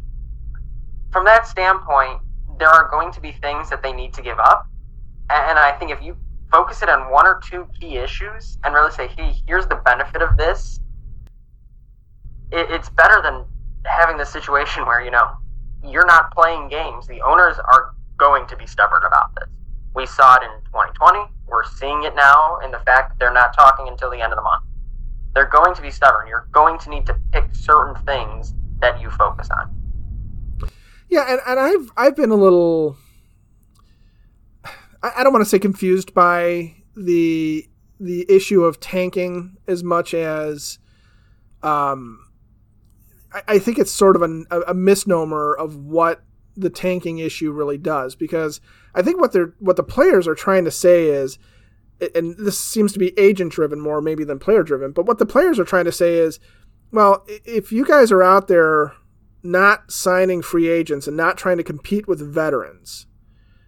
from 1.12 1.26
that 1.26 1.48
standpoint, 1.48 2.22
there 2.60 2.68
are 2.68 2.90
going 2.92 3.12
to 3.14 3.22
be 3.22 3.32
things 3.32 3.70
that 3.72 3.82
they 3.82 3.92
need 3.92 4.14
to 4.14 4.22
give 4.22 4.38
up, 4.38 4.68
and 5.32 5.58
I 5.58 5.72
think 5.72 5.90
if 5.90 6.02
you 6.02 6.16
focus 6.52 6.84
it 6.84 6.90
on 6.90 7.12
one 7.12 7.26
or 7.26 7.42
two 7.44 7.68
key 7.80 7.98
issues 7.98 8.58
and 8.64 8.74
really 8.76 8.92
say, 8.92 9.08
hey, 9.08 9.36
here's 9.48 9.66
the 9.68 9.76
benefit 9.76 10.22
of 10.22 10.38
this 10.38 10.80
it, 12.52 12.70
it's 12.72 12.90
better 12.90 13.22
than 13.22 13.46
having 13.86 14.18
the 14.18 14.26
situation 14.26 14.86
where 14.86 15.02
you 15.02 15.12
know 15.12 15.32
you're 15.84 16.06
not 16.06 16.32
playing 16.32 16.68
games. 16.68 17.08
The 17.08 17.22
owners 17.22 17.58
are 17.58 17.96
going 18.18 18.48
to 18.48 18.58
be 18.58 18.68
stubborn 18.68 19.04
about 19.06 19.34
this. 19.36 19.50
We 19.96 20.06
saw 20.06 20.36
it 20.36 20.44
in 20.44 20.50
2020. 20.66 21.20
We're 21.48 21.64
seeing 21.64 22.04
it 22.04 22.16
now 22.16 22.60
in 22.64 22.72
the 22.72 22.80
fact 22.80 23.12
that 23.12 23.20
they're 23.20 23.34
not 23.34 23.56
talking 23.56 23.88
until 23.88 24.12
the 24.12 24.22
end 24.22 24.34
of 24.34 24.38
the 24.38 24.44
month. 24.44 24.64
They're 25.34 25.50
going 25.50 25.76
to 25.76 25.82
be 25.82 25.92
stubborn. 25.92 26.28
You're 26.28 26.48
going 26.52 26.80
to 26.80 26.90
need 26.90 27.06
to 27.06 27.16
pick 27.32 27.54
certain 27.54 27.96
things 28.04 28.54
that 28.82 29.00
you 29.02 29.10
focus 29.12 29.50
on. 29.50 29.76
Yeah, 31.10 31.26
and, 31.28 31.40
and 31.48 31.60
I've 31.60 31.92
I've 31.98 32.16
been 32.16 32.32
a 32.32 32.36
little 32.36 32.98
I, 35.02 35.12
I 35.18 35.24
don't 35.24 35.34
want 35.34 35.44
to 35.44 35.50
say 35.50 35.60
confused 35.60 36.14
by 36.14 36.76
the 36.96 37.68
the 38.00 38.26
issue 38.30 38.64
of 38.64 38.80
tanking 38.80 39.58
as 39.68 39.84
much 39.84 40.14
as 40.14 40.80
um 41.64 42.26
I 43.48 43.60
think 43.60 43.78
it's 43.78 43.92
sort 43.92 44.16
of 44.16 44.24
a, 44.24 44.62
a 44.68 44.74
misnomer 44.74 45.54
of 45.54 45.76
what 45.76 46.24
the 46.58 46.70
tanking 46.70 47.20
issue 47.20 47.52
really 47.52 47.78
does 47.78 48.16
because 48.16 48.60
I 48.96 49.04
think 49.04 49.20
what 49.22 49.34
they're 49.34 49.54
what 49.60 49.76
the 49.76 49.84
players 49.84 50.28
are 50.28 50.36
trying 50.36 50.66
to 50.66 50.72
say 50.72 51.06
is 51.06 51.38
and 52.16 52.36
this 52.38 52.60
seems 52.60 52.94
to 52.94 53.00
be 53.00 53.18
agent 53.20 53.52
driven 53.52 53.80
more 53.80 54.02
maybe 54.02 54.24
than 54.24 54.40
player 54.40 54.64
driven 54.64 54.92
but 54.92 55.06
what 55.06 55.18
the 55.18 55.26
players 55.26 55.60
are 55.60 55.66
trying 55.66 55.86
to 55.86 55.92
say 55.92 56.16
is 56.16 56.40
Well, 56.92 57.26
if 57.28 57.72
you 57.72 57.86
guys 57.86 58.12
are 58.12 58.24
out 58.24 58.48
there 58.48 58.94
not 59.44 59.92
signing 59.92 60.42
free 60.42 60.68
agents 60.68 61.08
and 61.08 61.16
not 61.16 61.38
trying 61.38 61.58
to 61.58 61.64
compete 61.64 62.08
with 62.08 62.20
veterans, 62.20 63.06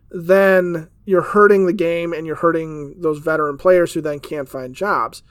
then 0.10 0.89
you're 1.06 1.22
hurting 1.22 1.65
the 1.65 1.74
game 1.74 2.13
and 2.13 2.28
you're 2.28 2.36
hurting 2.36 3.00
those 3.00 3.20
veteran 3.20 3.58
players 3.58 3.94
who 3.94 4.02
then 4.02 4.20
can't 4.20 4.50
find 4.50 4.76
jobs. 4.76 5.24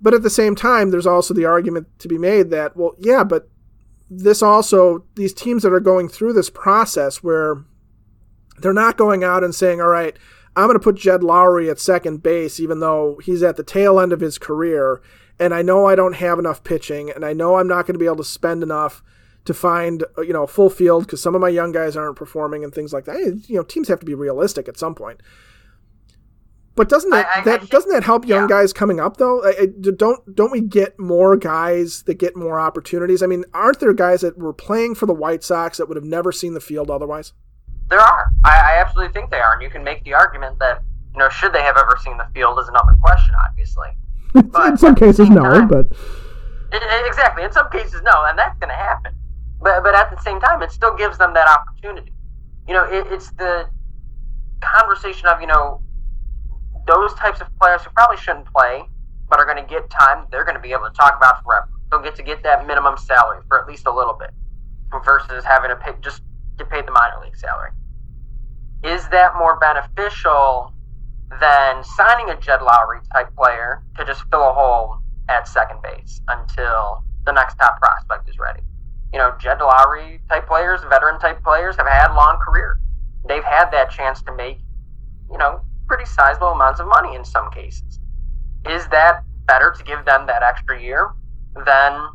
But 0.00 0.14
at 0.14 0.22
the 0.22 0.30
same 0.30 0.54
time, 0.54 0.90
there's 0.90 1.06
also 1.06 1.34
the 1.34 1.46
argument 1.46 1.86
to 2.00 2.08
be 2.08 2.18
made 2.18 2.50
that, 2.50 2.76
well, 2.76 2.94
yeah, 2.98 3.24
but 3.24 3.48
this 4.10 4.42
also, 4.42 5.04
these 5.16 5.34
teams 5.34 5.62
that 5.62 5.72
are 5.72 5.80
going 5.80 6.08
through 6.08 6.34
this 6.34 6.50
process 6.50 7.22
where 7.22 7.64
they're 8.58 8.72
not 8.72 8.96
going 8.96 9.24
out 9.24 9.42
and 9.42 9.54
saying, 9.54 9.80
all 9.80 9.88
right, 9.88 10.16
I'm 10.56 10.66
going 10.66 10.78
to 10.78 10.82
put 10.82 10.96
Jed 10.96 11.20
Lowrie 11.20 11.70
at 11.70 11.78
second 11.78 12.22
base, 12.22 12.58
even 12.58 12.80
though 12.80 13.20
he's 13.22 13.42
at 13.42 13.56
the 13.56 13.62
tail 13.62 14.00
end 14.00 14.12
of 14.12 14.20
his 14.20 14.38
career. 14.38 15.00
And 15.38 15.54
I 15.54 15.62
know 15.62 15.86
I 15.86 15.94
don't 15.94 16.16
have 16.16 16.38
enough 16.38 16.64
pitching, 16.64 17.10
and 17.10 17.24
I 17.24 17.32
know 17.32 17.56
I'm 17.56 17.68
not 17.68 17.86
going 17.86 17.94
to 17.94 17.98
be 17.98 18.06
able 18.06 18.16
to 18.16 18.24
spend 18.24 18.62
enough 18.62 19.02
to 19.44 19.54
find 19.54 20.04
uh, 20.16 20.22
you 20.22 20.32
know 20.32 20.42
a 20.42 20.48
full 20.48 20.68
field 20.68 21.06
because 21.06 21.22
some 21.22 21.34
of 21.34 21.40
my 21.40 21.48
young 21.48 21.72
guys 21.72 21.96
aren't 21.96 22.16
performing 22.16 22.64
and 22.64 22.74
things 22.74 22.92
like 22.92 23.04
that. 23.04 23.44
You 23.46 23.56
know, 23.56 23.62
teams 23.62 23.88
have 23.88 24.00
to 24.00 24.06
be 24.06 24.14
realistic 24.14 24.68
at 24.68 24.78
some 24.78 24.94
point. 24.94 25.22
But 26.74 26.88
doesn't 26.88 27.10
that, 27.10 27.26
I, 27.26 27.40
I, 27.40 27.44
that 27.44 27.62
I 27.62 27.64
doesn't 27.64 27.90
that 27.90 28.04
help 28.04 28.24
young 28.24 28.42
yeah. 28.42 28.56
guys 28.60 28.72
coming 28.72 29.00
up 29.00 29.16
though? 29.16 29.42
don't 29.96 30.36
don't 30.36 30.52
we 30.52 30.60
get 30.60 30.98
more 30.98 31.36
guys 31.36 32.02
that 32.04 32.18
get 32.18 32.36
more 32.36 32.60
opportunities? 32.60 33.22
I 33.22 33.26
mean, 33.26 33.44
aren't 33.54 33.80
there 33.80 33.92
guys 33.92 34.20
that 34.20 34.38
were 34.38 34.52
playing 34.52 34.94
for 34.94 35.06
the 35.06 35.14
White 35.14 35.42
Sox 35.42 35.78
that 35.78 35.88
would 35.88 35.96
have 35.96 36.04
never 36.04 36.30
seen 36.30 36.54
the 36.54 36.60
field 36.60 36.90
otherwise? 36.90 37.32
There 37.88 38.00
are. 38.00 38.30
I, 38.44 38.50
I 38.50 38.80
absolutely 38.80 39.12
think 39.12 39.30
they 39.30 39.40
are, 39.40 39.54
and 39.54 39.62
you 39.62 39.70
can 39.70 39.82
make 39.82 40.04
the 40.04 40.14
argument 40.14 40.58
that 40.58 40.82
you 41.12 41.18
know 41.18 41.28
should 41.28 41.52
they 41.52 41.62
have 41.62 41.76
ever 41.76 41.98
seen 42.04 42.16
the 42.18 42.28
field 42.34 42.58
is 42.58 42.68
another 42.68 42.94
question, 43.02 43.34
obviously. 43.48 43.88
in 44.34 44.76
some 44.76 44.94
cases, 44.94 45.30
no, 45.30 45.42
time, 45.42 45.68
but 45.68 45.86
it, 46.72 47.06
exactly 47.06 47.44
in 47.44 47.52
some 47.52 47.70
cases, 47.70 48.02
no, 48.02 48.24
and 48.26 48.38
that's 48.38 48.58
going 48.58 48.68
to 48.68 48.76
happen. 48.76 49.12
But 49.60 49.82
but 49.82 49.94
at 49.94 50.10
the 50.10 50.20
same 50.20 50.40
time, 50.40 50.62
it 50.62 50.70
still 50.70 50.94
gives 50.94 51.16
them 51.18 51.32
that 51.34 51.48
opportunity. 51.48 52.12
You 52.66 52.74
know, 52.74 52.84
it, 52.84 53.06
it's 53.10 53.30
the 53.32 53.68
conversation 54.60 55.26
of 55.26 55.40
you 55.40 55.46
know 55.46 55.82
those 56.86 57.14
types 57.14 57.40
of 57.40 57.46
players 57.58 57.82
who 57.82 57.90
probably 57.90 58.18
shouldn't 58.18 58.46
play, 58.52 58.82
but 59.30 59.38
are 59.38 59.46
going 59.46 59.56
to 59.62 59.68
get 59.68 59.88
time. 59.88 60.26
They're 60.30 60.44
going 60.44 60.56
to 60.56 60.62
be 60.62 60.72
able 60.72 60.88
to 60.88 60.94
talk 60.94 61.16
about 61.16 61.42
forever. 61.42 61.68
They'll 61.90 62.02
get 62.02 62.16
to 62.16 62.22
get 62.22 62.42
that 62.42 62.66
minimum 62.66 62.98
salary 62.98 63.40
for 63.48 63.60
at 63.60 63.66
least 63.66 63.86
a 63.86 63.94
little 63.94 64.14
bit, 64.14 64.30
versus 65.04 65.44
having 65.44 65.70
to 65.70 65.76
pay 65.76 65.92
just 66.02 66.22
get 66.58 66.70
paid 66.70 66.86
the 66.86 66.92
minor 66.92 67.20
league 67.22 67.36
salary. 67.36 67.70
Is 68.84 69.08
that 69.08 69.34
more 69.36 69.58
beneficial 69.58 70.72
than 71.40 71.82
signing 71.84 72.30
a 72.30 72.40
Jed 72.40 72.60
Lowrie 72.60 73.00
type 73.12 73.34
player 73.36 73.82
to 73.96 74.04
just 74.04 74.22
fill 74.30 74.48
a 74.48 74.52
hole 74.52 74.98
at 75.28 75.48
second 75.48 75.82
base 75.82 76.20
until 76.28 77.04
the 77.24 77.32
next 77.32 77.56
top 77.56 77.80
prospect 77.80 78.28
is 78.28 78.38
ready? 78.38 78.62
you 79.12 79.18
know, 79.18 79.34
Jed 79.38 79.58
Lowrie 79.58 80.20
type 80.28 80.46
players, 80.46 80.80
veteran 80.88 81.18
type 81.18 81.42
players 81.42 81.76
have 81.76 81.86
had 81.86 82.14
long 82.14 82.38
careers. 82.44 82.78
They've 83.26 83.44
had 83.44 83.70
that 83.70 83.90
chance 83.90 84.22
to 84.22 84.34
make, 84.34 84.58
you 85.30 85.38
know, 85.38 85.60
pretty 85.86 86.04
sizable 86.04 86.48
amounts 86.48 86.80
of 86.80 86.86
money 86.86 87.14
in 87.14 87.24
some 87.24 87.50
cases. 87.50 88.00
Is 88.68 88.86
that 88.88 89.24
better 89.46 89.74
to 89.76 89.84
give 89.84 90.04
them 90.04 90.26
that 90.26 90.42
extra 90.42 90.80
year 90.80 91.10
than 91.54 92.08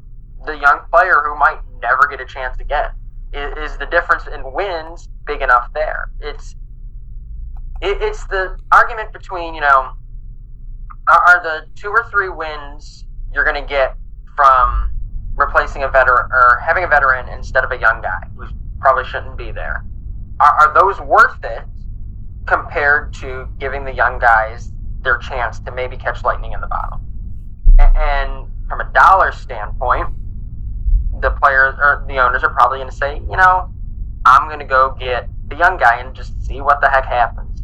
the 0.46 0.54
young 0.54 0.82
player 0.92 1.22
who 1.26 1.36
might 1.38 1.60
never 1.82 2.08
get 2.10 2.22
a 2.22 2.26
chance 2.26 2.60
again? 2.60 2.90
Is, 3.34 3.78
the 3.78 3.88
difference 3.88 4.28
in 4.28 4.54
wins 4.54 5.10
big 5.26 5.42
enough 5.42 5.72
there? 5.74 6.12
It's 6.20 6.56
it, 7.82 8.02
it's 8.02 8.26
the 8.28 8.58
argument 8.72 9.12
between 9.12 9.56
you 9.56 9.62
know 9.62 9.94
are, 11.08 11.20
are 11.20 11.44
the 11.44 11.66
two 11.76 11.90
or 11.90 12.08
three 12.12 12.30
wins 12.30 13.06
you're 13.34 13.44
going 13.44 13.62
to 13.62 13.68
get 13.68 13.98
from 14.36 14.92
replacing 15.36 15.84
a 15.84 15.88
veteran 15.88 16.30
or 16.32 16.62
having 16.64 16.84
a 16.84 16.88
veteran 16.88 17.28
instead 17.30 17.64
of 17.64 17.72
a 17.72 17.78
young 17.78 18.02
guy 18.02 18.22
who 18.36 18.46
probably 18.80 19.06
shouldn't 19.06 19.38
be 19.38 19.52
there. 19.52 19.84
Are, 20.40 20.52
are 20.52 20.74
those 20.74 21.00
worth 21.02 21.44
it 21.44 21.64
compared 22.46 23.14
to 23.16 23.48
giving 23.60 23.84
the 23.84 23.94
young 23.94 24.20
guys 24.20 24.72
their 25.02 25.18
chance 25.18 25.60
to 25.62 25.72
maybe 25.72 25.98
catch 25.98 26.24
lightning 26.24 26.54
in 26.54 26.62
the 26.62 26.68
bottle? 26.68 27.00
And, 27.80 27.98
and 27.98 28.48
from 28.68 28.82
a 28.82 28.92
dollar 28.94 29.32
standpoint, 29.32 30.10
the 31.24 31.32
players 31.32 31.74
or 31.80 32.06
the 32.08 32.18
owners 32.20 32.44
are 32.44 32.54
probably 32.54 32.78
going 32.78 32.90
to 32.90 32.96
say, 32.96 33.16
you 33.16 33.38
know, 33.38 33.74
I'm 34.26 34.48
going 34.48 34.60
to 34.60 34.66
go 34.66 34.96
get 35.00 35.28
the 35.48 35.56
young 35.56 35.78
guy 35.78 36.00
and 36.00 36.14
just 36.14 36.40
see 36.46 36.62
what 36.62 36.82
the 36.82 36.90
heck 36.90 37.06
happens. 37.06 37.64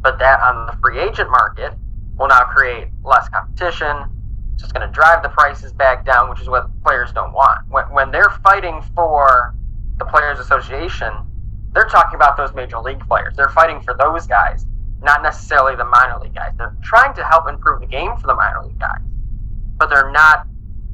But 0.00 0.18
that 0.20 0.40
on 0.40 0.66
the 0.66 0.72
free 0.80 1.00
agent 1.00 1.30
market 1.30 1.72
will 2.16 2.28
now 2.28 2.44
create 2.44 2.88
less 3.02 3.28
competition, 3.28 4.04
It's 4.52 4.62
just 4.62 4.74
going 4.74 4.86
to 4.86 4.92
drive 4.92 5.22
the 5.22 5.28
prices 5.30 5.72
back 5.72 6.04
down, 6.04 6.30
which 6.30 6.40
is 6.40 6.48
what 6.48 6.70
players 6.84 7.12
don't 7.12 7.32
want. 7.32 7.66
When, 7.68 7.84
when 7.92 8.10
they're 8.10 8.30
fighting 8.44 8.82
for 8.94 9.54
the 9.98 10.04
Players 10.04 10.38
Association, 10.38 11.12
they're 11.72 11.88
talking 11.88 12.16
about 12.16 12.36
those 12.36 12.54
major 12.54 12.78
league 12.78 13.00
players. 13.08 13.34
They're 13.36 13.50
fighting 13.50 13.80
for 13.80 13.94
those 13.94 14.26
guys, 14.26 14.66
not 15.02 15.22
necessarily 15.22 15.76
the 15.76 15.84
minor 15.84 16.18
league 16.20 16.34
guys. 16.34 16.52
They're 16.56 16.76
trying 16.82 17.14
to 17.14 17.24
help 17.24 17.48
improve 17.48 17.80
the 17.80 17.86
game 17.86 18.16
for 18.16 18.26
the 18.26 18.34
minor 18.34 18.64
league 18.64 18.78
guys, 18.78 19.00
but 19.78 19.90
they're 19.90 20.10
not 20.10 20.46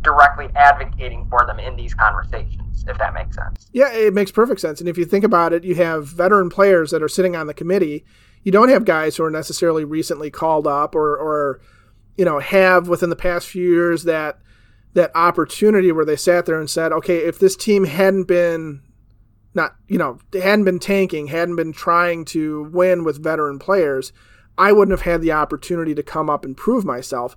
directly 0.05 0.49
advocating 0.55 1.27
for 1.29 1.45
them 1.47 1.59
in 1.59 1.75
these 1.77 1.95
conversations, 1.95 2.85
if 2.87 2.97
that 2.99 3.15
makes 3.15 3.35
sense. 3.35 3.69
Yeah, 3.73 3.93
it 3.93 4.15
makes 4.15 4.31
perfect 4.31 4.61
sense. 4.61 4.81
And 4.81 4.89
if 4.89 4.97
you 4.97 5.05
think 5.05 5.25
about 5.25 5.53
it, 5.53 5.65
you 5.65 5.75
have 5.75 6.07
veteran 6.07 6.51
players 6.51 6.91
that 6.93 7.03
are 7.03 7.09
sitting 7.09 7.35
on 7.35 7.49
the 7.49 7.55
committee. 7.55 8.05
You 8.43 8.53
don't 8.53 8.69
have 8.69 8.85
guys 8.85 9.17
who 9.17 9.25
are 9.25 9.31
necessarily 9.31 9.85
recently 9.85 10.31
called 10.31 10.67
up 10.67 10.95
or, 10.95 11.17
or 11.17 11.61
you 12.17 12.25
know, 12.25 12.39
have 12.39 12.89
within 12.89 13.11
the 13.11 13.17
past 13.17 13.49
few 13.49 13.69
years 13.69 14.05
that 14.05 14.39
that 14.93 15.11
opportunity 15.17 15.91
where 15.91 16.05
they 16.05 16.15
sat 16.15 16.47
there 16.47 16.61
and 16.61 16.71
said, 16.71 16.93
okay, 16.93 17.19
if 17.19 17.41
this 17.41 17.57
team 17.57 17.85
hadn't 17.85 18.25
been 18.25 18.81
not, 19.55 19.75
you 19.89 19.99
know, 19.99 20.19
hadn't 20.33 20.65
been 20.65 20.79
tanking, 20.79 21.29
hadn't 21.29 21.57
been 21.57 21.73
trying 21.73 22.25
to 22.27 22.71
win 22.73 23.05
with 23.05 23.23
veteran 23.23 23.59
players, 23.59 24.13
I 24.59 24.73
wouldn't 24.73 24.97
have 24.97 25.11
had 25.11 25.21
the 25.21 25.33
opportunity 25.33 25.95
to 25.95 26.03
come 26.03 26.29
up 26.29 26.45
and 26.45 26.57
prove 26.57 26.85
myself. 26.85 27.37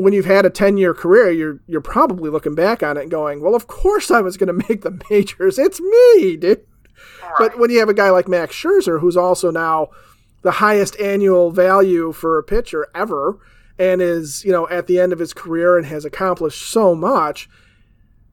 When 0.00 0.12
you've 0.12 0.26
had 0.26 0.46
a 0.46 0.50
10-year 0.50 0.94
career, 0.94 1.30
you're 1.30 1.60
you're 1.66 1.80
probably 1.80 2.30
looking 2.30 2.54
back 2.54 2.82
on 2.82 2.96
it 2.96 3.02
and 3.02 3.10
going, 3.10 3.40
"Well, 3.40 3.54
of 3.54 3.66
course 3.66 4.10
I 4.10 4.20
was 4.20 4.36
going 4.36 4.46
to 4.58 4.68
make 4.68 4.82
the 4.82 5.00
majors. 5.10 5.58
It's 5.58 5.80
me, 5.80 6.36
dude." 6.36 6.66
Right. 7.22 7.34
But 7.38 7.58
when 7.58 7.70
you 7.70 7.78
have 7.78 7.88
a 7.88 7.94
guy 7.94 8.10
like 8.10 8.28
Max 8.28 8.54
Scherzer 8.54 9.00
who's 9.00 9.16
also 9.16 9.50
now 9.50 9.88
the 10.42 10.52
highest 10.52 10.98
annual 10.98 11.50
value 11.50 12.12
for 12.12 12.38
a 12.38 12.42
pitcher 12.42 12.88
ever, 12.94 13.38
and 13.78 14.02
is, 14.02 14.44
you 14.44 14.52
know, 14.52 14.68
at 14.68 14.86
the 14.86 15.00
end 15.00 15.12
of 15.12 15.18
his 15.18 15.32
career 15.32 15.76
and 15.78 15.86
has 15.86 16.04
accomplished 16.04 16.70
so 16.70 16.94
much, 16.94 17.48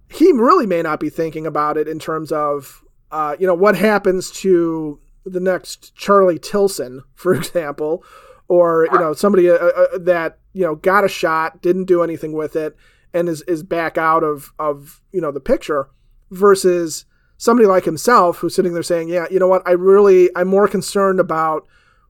he 0.09 0.31
really 0.33 0.65
may 0.65 0.81
not 0.81 0.99
be 0.99 1.09
thinking 1.09 1.45
about 1.45 1.77
it 1.77 1.87
in 1.87 1.99
terms 1.99 2.31
of, 2.33 2.83
uh, 3.11 3.35
you 3.39 3.47
know, 3.47 3.53
what 3.53 3.77
happens 3.77 4.29
to 4.29 4.99
the 5.25 5.39
next 5.39 5.95
Charlie 5.95 6.37
Tilson, 6.39 7.03
for 7.15 7.33
example, 7.33 8.03
or, 8.47 8.87
you 8.91 8.99
know, 8.99 9.13
somebody 9.13 9.49
uh, 9.49 9.55
uh, 9.55 9.97
that, 9.99 10.39
you 10.53 10.63
know, 10.63 10.75
got 10.75 11.03
a 11.03 11.09
shot, 11.09 11.61
didn't 11.61 11.85
do 11.85 12.03
anything 12.03 12.33
with 12.33 12.55
it, 12.55 12.75
and 13.13 13.27
is, 13.27 13.41
is 13.43 13.63
back 13.63 13.97
out 13.97 14.23
of, 14.23 14.53
of, 14.59 15.01
you 15.11 15.21
know, 15.21 15.31
the 15.31 15.39
picture 15.39 15.89
versus 16.31 17.05
somebody 17.37 17.67
like 17.67 17.85
himself 17.85 18.37
who's 18.37 18.55
sitting 18.55 18.73
there 18.73 18.83
saying, 18.83 19.09
yeah, 19.09 19.25
you 19.29 19.39
know 19.39 19.47
what, 19.47 19.67
I 19.67 19.71
really, 19.71 20.29
I'm 20.35 20.47
more 20.47 20.67
concerned 20.67 21.19
about 21.19 21.67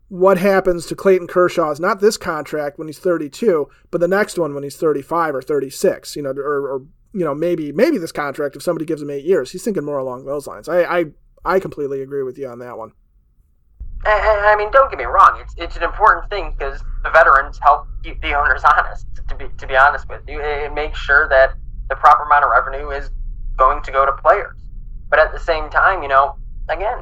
what 0.09 0.37
happens 0.37 0.85
to 0.85 0.95
Clayton 0.95 1.27
Kershaw 1.27 1.69
is 1.71 1.79
not 1.79 1.99
this 1.99 2.17
contract 2.17 2.77
when 2.77 2.87
he's 2.87 2.99
32, 2.99 3.67
but 3.91 3.99
the 3.99 4.07
next 4.07 4.39
one 4.39 4.53
when 4.53 4.63
he's 4.63 4.77
35 4.77 5.35
or 5.35 5.41
36, 5.41 6.15
you 6.15 6.21
know, 6.21 6.29
or, 6.29 6.67
or 6.67 6.81
you 7.13 7.25
know, 7.25 7.33
maybe 7.33 7.71
maybe 7.71 7.97
this 7.97 8.11
contract 8.11 8.55
if 8.55 8.61
somebody 8.61 8.85
gives 8.85 9.01
him 9.01 9.09
eight 9.09 9.25
years. 9.25 9.51
He's 9.51 9.63
thinking 9.63 9.83
more 9.83 9.97
along 9.97 10.25
those 10.25 10.47
lines. 10.47 10.69
I 10.69 10.83
I, 10.83 11.05
I 11.43 11.59
completely 11.59 12.01
agree 12.01 12.23
with 12.23 12.37
you 12.37 12.47
on 12.47 12.59
that 12.59 12.77
one. 12.77 12.91
I, 14.07 14.53
I 14.53 14.55
mean, 14.55 14.71
don't 14.71 14.89
get 14.89 14.97
me 14.97 15.05
wrong. 15.05 15.37
It's 15.41 15.53
it's 15.57 15.75
an 15.75 15.83
important 15.83 16.29
thing 16.29 16.55
because 16.57 16.81
the 17.03 17.09
veterans 17.09 17.59
help 17.61 17.87
keep 18.03 18.21
the 18.21 18.33
owners 18.33 18.63
honest. 18.77 19.05
To 19.27 19.35
be 19.35 19.45
to 19.57 19.67
be 19.67 19.75
honest 19.75 20.07
with 20.07 20.21
you, 20.27 20.39
it 20.41 20.73
makes 20.73 20.97
sure 20.97 21.27
that 21.29 21.55
the 21.89 21.95
proper 21.95 22.23
amount 22.23 22.45
of 22.45 22.51
revenue 22.51 22.89
is 22.91 23.09
going 23.57 23.83
to 23.83 23.91
go 23.91 24.05
to 24.05 24.11
players. 24.13 24.57
But 25.09 25.19
at 25.19 25.31
the 25.31 25.39
same 25.39 25.69
time, 25.69 26.03
you 26.03 26.09
know, 26.09 26.37
again, 26.69 26.99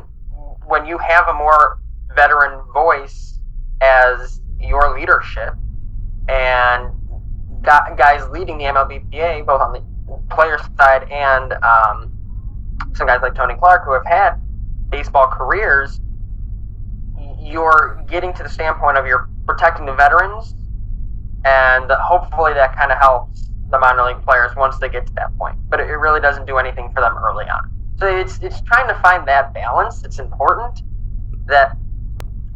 when 0.66 0.86
you 0.86 0.98
have 0.98 1.28
a 1.28 1.34
more 1.34 1.80
veteran 2.16 2.62
voice 2.74 3.40
as 3.82 4.42
your 4.60 4.98
leadership 4.98 5.54
and 6.28 6.92
guys 7.62 8.28
leading 8.30 8.58
the 8.58 8.66
MLBPA, 8.66 9.46
both 9.46 9.62
on 9.62 9.74
the 9.74 9.84
player 10.30 10.58
side 10.78 11.10
and 11.12 11.54
um, 11.64 12.12
some 12.94 13.08
guys 13.08 13.22
like 13.22 13.36
Tony 13.36 13.56
Clark 13.56 13.86
who 13.86 13.94
have 13.94 14.06
had 14.06 14.36
baseball 14.90 15.28
careers, 15.28 16.00
you're 17.46 18.04
getting 18.10 18.34
to 18.34 18.44
the 18.44 18.50
standpoint 18.50 18.98
of 18.98 19.06
you're 19.06 19.30
protecting 19.46 19.86
the 19.86 19.94
veterans, 19.94 20.56
and 21.46 21.92
hopefully 21.92 22.54
that 22.54 22.76
kind 22.76 22.92
of 22.92 22.98
helps 22.98 23.50
the 23.70 23.80
minor 23.80 24.04
league 24.04 24.24
players 24.24 24.52
once 24.58 24.78
they 24.80 24.90
get 24.90 25.06
to 25.08 25.14
that 25.14 25.36
point. 25.38 25.58
But 25.70 25.80
it 25.80 25.84
really 25.84 26.20
doesn't 26.20 26.46
do 26.46 26.58
anything 26.58 26.92
for 26.94 27.02
them 27.02 27.16
early 27.18 27.46
on. 27.46 27.70
So 28.00 28.08
it's 28.08 28.40
it's 28.40 28.62
trying 28.62 28.88
to 28.88 28.96
find 28.96 29.28
that 29.28 29.54
balance. 29.54 30.04
It's 30.04 30.20
important 30.20 30.82
that 31.48 31.78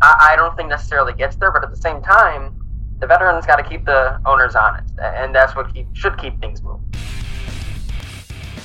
I, 0.01 0.31
I 0.31 0.35
don't 0.35 0.55
think 0.57 0.69
necessarily 0.69 1.13
gets 1.13 1.35
there, 1.35 1.51
but 1.51 1.63
at 1.63 1.69
the 1.69 1.77
same 1.77 2.01
time, 2.01 2.55
the 2.99 3.07
veterans 3.07 3.45
got 3.45 3.57
to 3.57 3.63
keep 3.63 3.85
the 3.85 4.19
owners 4.25 4.55
honest, 4.55 4.93
and 5.01 5.33
that's 5.33 5.55
what 5.55 5.73
keep, 5.73 5.87
should 5.93 6.17
keep 6.17 6.39
things 6.41 6.61
moving. 6.61 6.85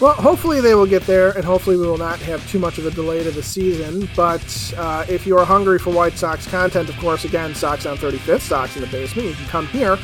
Well, 0.00 0.14
hopefully 0.14 0.60
they 0.60 0.74
will 0.74 0.86
get 0.86 1.04
there, 1.04 1.30
and 1.30 1.44
hopefully 1.44 1.76
we 1.76 1.86
will 1.86 1.96
not 1.96 2.18
have 2.20 2.46
too 2.50 2.58
much 2.58 2.78
of 2.78 2.86
a 2.86 2.90
delay 2.90 3.22
to 3.22 3.30
the 3.30 3.42
season. 3.42 4.08
But 4.16 4.74
uh, 4.76 5.06
if 5.08 5.24
you 5.24 5.38
are 5.38 5.44
hungry 5.44 5.78
for 5.78 5.90
White 5.92 6.18
Sox 6.18 6.46
content, 6.48 6.88
of 6.88 6.96
course, 6.98 7.24
again, 7.24 7.54
Sox 7.54 7.86
on 7.86 7.96
35th, 7.96 8.40
Sox 8.40 8.74
in 8.74 8.82
the 8.82 8.88
basement, 8.88 9.28
you 9.28 9.34
can 9.34 9.46
come 9.46 9.66
here. 9.68 9.96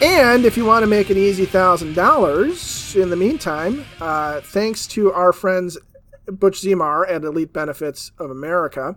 And 0.00 0.44
if 0.44 0.56
you 0.56 0.64
want 0.64 0.84
to 0.84 0.86
make 0.86 1.10
an 1.10 1.16
easy 1.16 1.44
$1,000 1.44 3.02
in 3.02 3.10
the 3.10 3.16
meantime, 3.16 3.84
uh, 4.00 4.40
thanks 4.40 4.86
to 4.88 5.12
our 5.12 5.32
friends 5.32 5.76
Butch 6.26 6.60
Zimar 6.60 7.08
at 7.08 7.24
Elite 7.24 7.52
Benefits 7.52 8.12
of 8.18 8.30
America, 8.30 8.96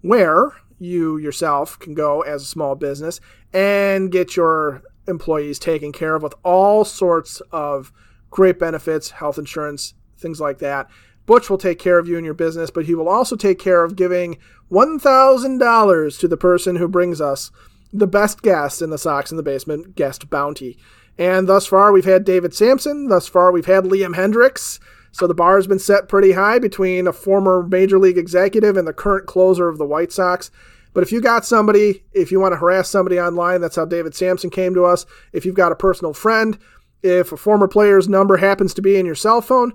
where 0.00 0.52
you 0.78 1.16
yourself 1.16 1.78
can 1.78 1.94
go 1.94 2.22
as 2.22 2.42
a 2.42 2.46
small 2.46 2.76
business 2.76 3.20
and 3.52 4.10
get 4.10 4.36
your 4.36 4.82
employees 5.08 5.58
taken 5.58 5.92
care 5.92 6.14
of 6.14 6.22
with 6.22 6.34
all 6.44 6.84
sorts 6.84 7.40
of 7.50 7.92
great 8.32 8.58
benefits, 8.58 9.10
health 9.10 9.38
insurance, 9.38 9.94
things 10.18 10.40
like 10.40 10.58
that. 10.58 10.88
Butch 11.24 11.48
will 11.48 11.58
take 11.58 11.78
care 11.78 12.00
of 12.00 12.08
you 12.08 12.16
and 12.16 12.24
your 12.24 12.34
business, 12.34 12.70
but 12.70 12.86
he 12.86 12.96
will 12.96 13.08
also 13.08 13.36
take 13.36 13.60
care 13.60 13.84
of 13.84 13.94
giving 13.94 14.38
$1,000 14.72 16.18
to 16.18 16.28
the 16.28 16.36
person 16.36 16.76
who 16.76 16.88
brings 16.88 17.20
us 17.20 17.52
the 17.92 18.08
best 18.08 18.42
guest 18.42 18.82
in 18.82 18.90
the 18.90 18.98
Sox 18.98 19.30
in 19.30 19.36
the 19.36 19.42
Basement 19.42 19.94
guest 19.94 20.28
bounty. 20.30 20.76
And 21.18 21.46
thus 21.46 21.66
far, 21.66 21.92
we've 21.92 22.06
had 22.06 22.24
David 22.24 22.54
Samson. 22.54 23.08
Thus 23.08 23.28
far, 23.28 23.52
we've 23.52 23.66
had 23.66 23.84
Liam 23.84 24.16
Hendriks. 24.16 24.80
So 25.12 25.26
the 25.26 25.34
bar 25.34 25.56
has 25.56 25.66
been 25.66 25.78
set 25.78 26.08
pretty 26.08 26.32
high 26.32 26.58
between 26.58 27.06
a 27.06 27.12
former 27.12 27.62
major 27.62 27.98
league 27.98 28.16
executive 28.16 28.78
and 28.78 28.88
the 28.88 28.94
current 28.94 29.26
closer 29.26 29.68
of 29.68 29.76
the 29.76 29.84
White 29.84 30.10
Sox. 30.10 30.50
But 30.94 31.02
if 31.02 31.12
you 31.12 31.20
got 31.20 31.44
somebody, 31.44 32.04
if 32.12 32.32
you 32.32 32.40
want 32.40 32.52
to 32.52 32.58
harass 32.58 32.88
somebody 32.88 33.20
online, 33.20 33.60
that's 33.60 33.76
how 33.76 33.84
David 33.84 34.14
Samson 34.14 34.50
came 34.50 34.74
to 34.74 34.84
us. 34.84 35.06
If 35.32 35.44
you've 35.46 35.54
got 35.54 35.72
a 35.72 35.76
personal 35.76 36.12
friend, 36.12 36.58
if 37.02 37.32
a 37.32 37.36
former 37.36 37.68
player's 37.68 38.08
number 38.08 38.36
happens 38.36 38.74
to 38.74 38.82
be 38.82 38.96
in 38.96 39.06
your 39.06 39.14
cell 39.14 39.40
phone, 39.40 39.72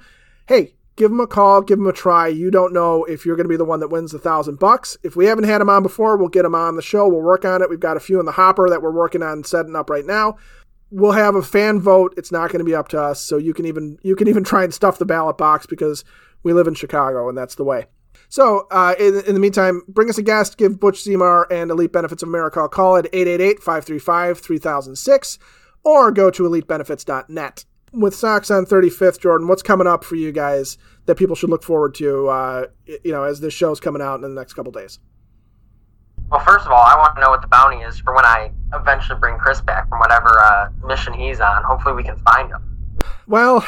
hey, 0.48 0.76
give 0.96 1.12
them 1.12 1.20
a 1.20 1.28
call, 1.28 1.62
give 1.62 1.78
them 1.78 1.88
a 1.88 1.94
try. 1.94 2.28
You 2.28 2.52
don't 2.52 2.74
know 2.74 3.04
if 3.06 3.26
you're 3.26 3.36
going 3.36 3.46
to 3.46 3.50
be 3.50 3.58
the 3.58 3.66
one 3.66 3.80
that 3.82 3.90
wins 3.90 4.12
the 4.12 4.20
thousand 4.20 4.60
bucks. 4.60 4.98
If 5.04 5.16
we 5.16 5.26
haven't 5.26 5.46
had 5.46 5.62
him 5.62 5.70
on 5.70 5.84
before, 5.84 6.18
we'll 6.18 6.30
get 6.30 6.46
him 6.46 6.56
on 6.56 6.76
the 6.76 6.82
show. 6.82 7.08
We'll 7.08 7.22
work 7.22 7.46
on 7.46 7.62
it. 7.62 7.70
We've 7.70 7.80
got 7.80 7.98
a 7.98 8.02
few 8.02 8.20
in 8.20 8.26
the 8.26 8.32
hopper 8.32 8.70
that 8.70 8.82
we're 8.82 8.92
working 8.92 9.24
on 9.24 9.44
setting 9.44 9.76
up 9.76 9.90
right 9.90 10.06
now 10.06 10.38
we'll 10.92 11.12
have 11.12 11.36
a 11.36 11.42
fan 11.42 11.82
vote. 11.82 12.14
It's 12.18 12.32
not 12.32 12.52
going 12.52 12.60
to 12.60 12.66
be 12.66 12.76
up 12.76 12.90
to 12.90 13.02
us. 13.02 13.20
So 13.22 13.38
you 13.38 13.54
can 13.54 13.66
even 13.66 13.98
you 14.04 14.16
can 14.16 14.28
even 14.28 14.44
try 14.48 14.64
and 14.64 14.74
stuff 14.74 14.98
the 14.98 15.06
ballot 15.06 15.38
box 15.38 15.66
because 15.66 16.04
we 16.44 16.52
live 16.54 16.68
in 16.68 16.76
Chicago 16.76 17.30
and 17.30 17.38
that's 17.38 17.56
the 17.56 17.64
way. 17.64 17.86
So 18.30 18.68
uh, 18.72 18.94
in, 19.00 19.22
in, 19.26 19.36
the 19.36 19.40
meantime, 19.40 19.84
bring 19.88 20.10
us 20.10 20.18
a 20.18 20.22
guest. 20.22 20.58
Give 20.58 20.78
Butch 20.78 21.06
Zimar 21.06 21.46
and 21.50 21.72
Elite 21.72 21.94
Benefits 21.94 22.24
of 22.24 22.30
America 22.30 22.60
a 22.62 22.68
call 22.68 22.98
at 22.98 23.10
888-535-3006 23.14 25.38
or 25.88 26.12
go 26.12 26.30
to 26.30 26.44
elitebenefits.net. 26.44 27.66
With 27.94 28.14
Sox 28.14 28.52
on 28.52 28.66
35th, 28.66 29.22
Jordan, 29.22 29.48
what's 29.48 29.64
coming 29.64 29.88
up 29.88 30.04
for 30.04 30.16
you 30.16 30.34
guys 30.34 30.78
that 31.06 31.16
people 31.16 31.36
should 31.36 31.50
look 31.50 31.64
forward 31.64 31.96
to, 31.96 32.28
uh, 32.28 32.66
you 32.86 33.14
know, 33.14 33.24
as 33.24 33.40
this 33.40 33.54
show's 33.54 33.80
coming 33.80 34.02
out 34.02 34.16
in 34.16 34.22
the 34.22 34.28
next 34.30 34.54
couple 34.54 34.74
days? 34.74 35.00
Well, 36.30 36.42
first 36.42 36.66
of 36.66 36.74
all, 36.74 36.82
I 36.82 36.98
want 36.98 37.16
to 37.16 37.22
know 37.22 37.30
what 37.30 37.42
the 37.42 37.48
bounty 37.48 37.78
is 37.78 38.00
for 38.00 38.14
when 38.14 38.26
I 38.26 38.52
eventually 38.74 39.18
bring 39.18 39.38
Chris 39.38 39.62
back 39.62 39.88
from 39.88 40.00
whatever 40.00 40.38
uh, 40.38 40.70
mission 40.86 41.14
he's 41.14 41.40
on. 41.40 41.64
Hopefully, 41.64 41.96
we 41.96 42.04
can 42.04 42.18
find 42.18 42.50
him. 42.50 42.98
Well, 43.26 43.66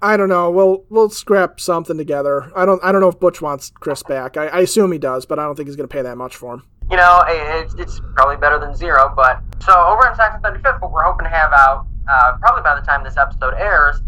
I 0.00 0.16
don't 0.16 0.28
know. 0.28 0.48
We'll 0.52 0.84
we'll 0.88 1.10
scrap 1.10 1.58
something 1.58 1.98
together. 1.98 2.52
I 2.54 2.64
don't 2.64 2.82
I 2.84 2.92
don't 2.92 3.00
know 3.00 3.08
if 3.08 3.18
Butch 3.18 3.42
wants 3.42 3.70
Chris 3.70 4.04
back. 4.04 4.36
I, 4.36 4.46
I 4.46 4.60
assume 4.60 4.92
he 4.92 4.98
does, 4.98 5.26
but 5.26 5.40
I 5.40 5.44
don't 5.44 5.56
think 5.56 5.68
he's 5.68 5.76
going 5.76 5.88
to 5.88 5.92
pay 5.92 6.02
that 6.02 6.16
much 6.16 6.36
for 6.36 6.54
him. 6.54 6.62
You 6.90 6.96
know, 6.96 7.24
it's, 7.26 7.74
it's 7.74 8.00
probably 8.14 8.36
better 8.36 8.58
than 8.58 8.74
zero. 8.74 9.12
But 9.14 9.42
so 9.62 9.72
over 9.72 10.06
in 10.08 10.14
Sox 10.14 10.34
on 10.34 10.54
35th, 10.54 10.80
what 10.80 10.92
we're 10.92 11.02
hoping 11.02 11.24
to 11.24 11.30
have 11.30 11.52
out 11.52 11.86
uh, 12.08 12.36
probably 12.38 12.62
by 12.62 12.78
the 12.78 12.86
time 12.86 13.02
this 13.02 13.16
episode 13.16 13.54
airs, 13.58 14.00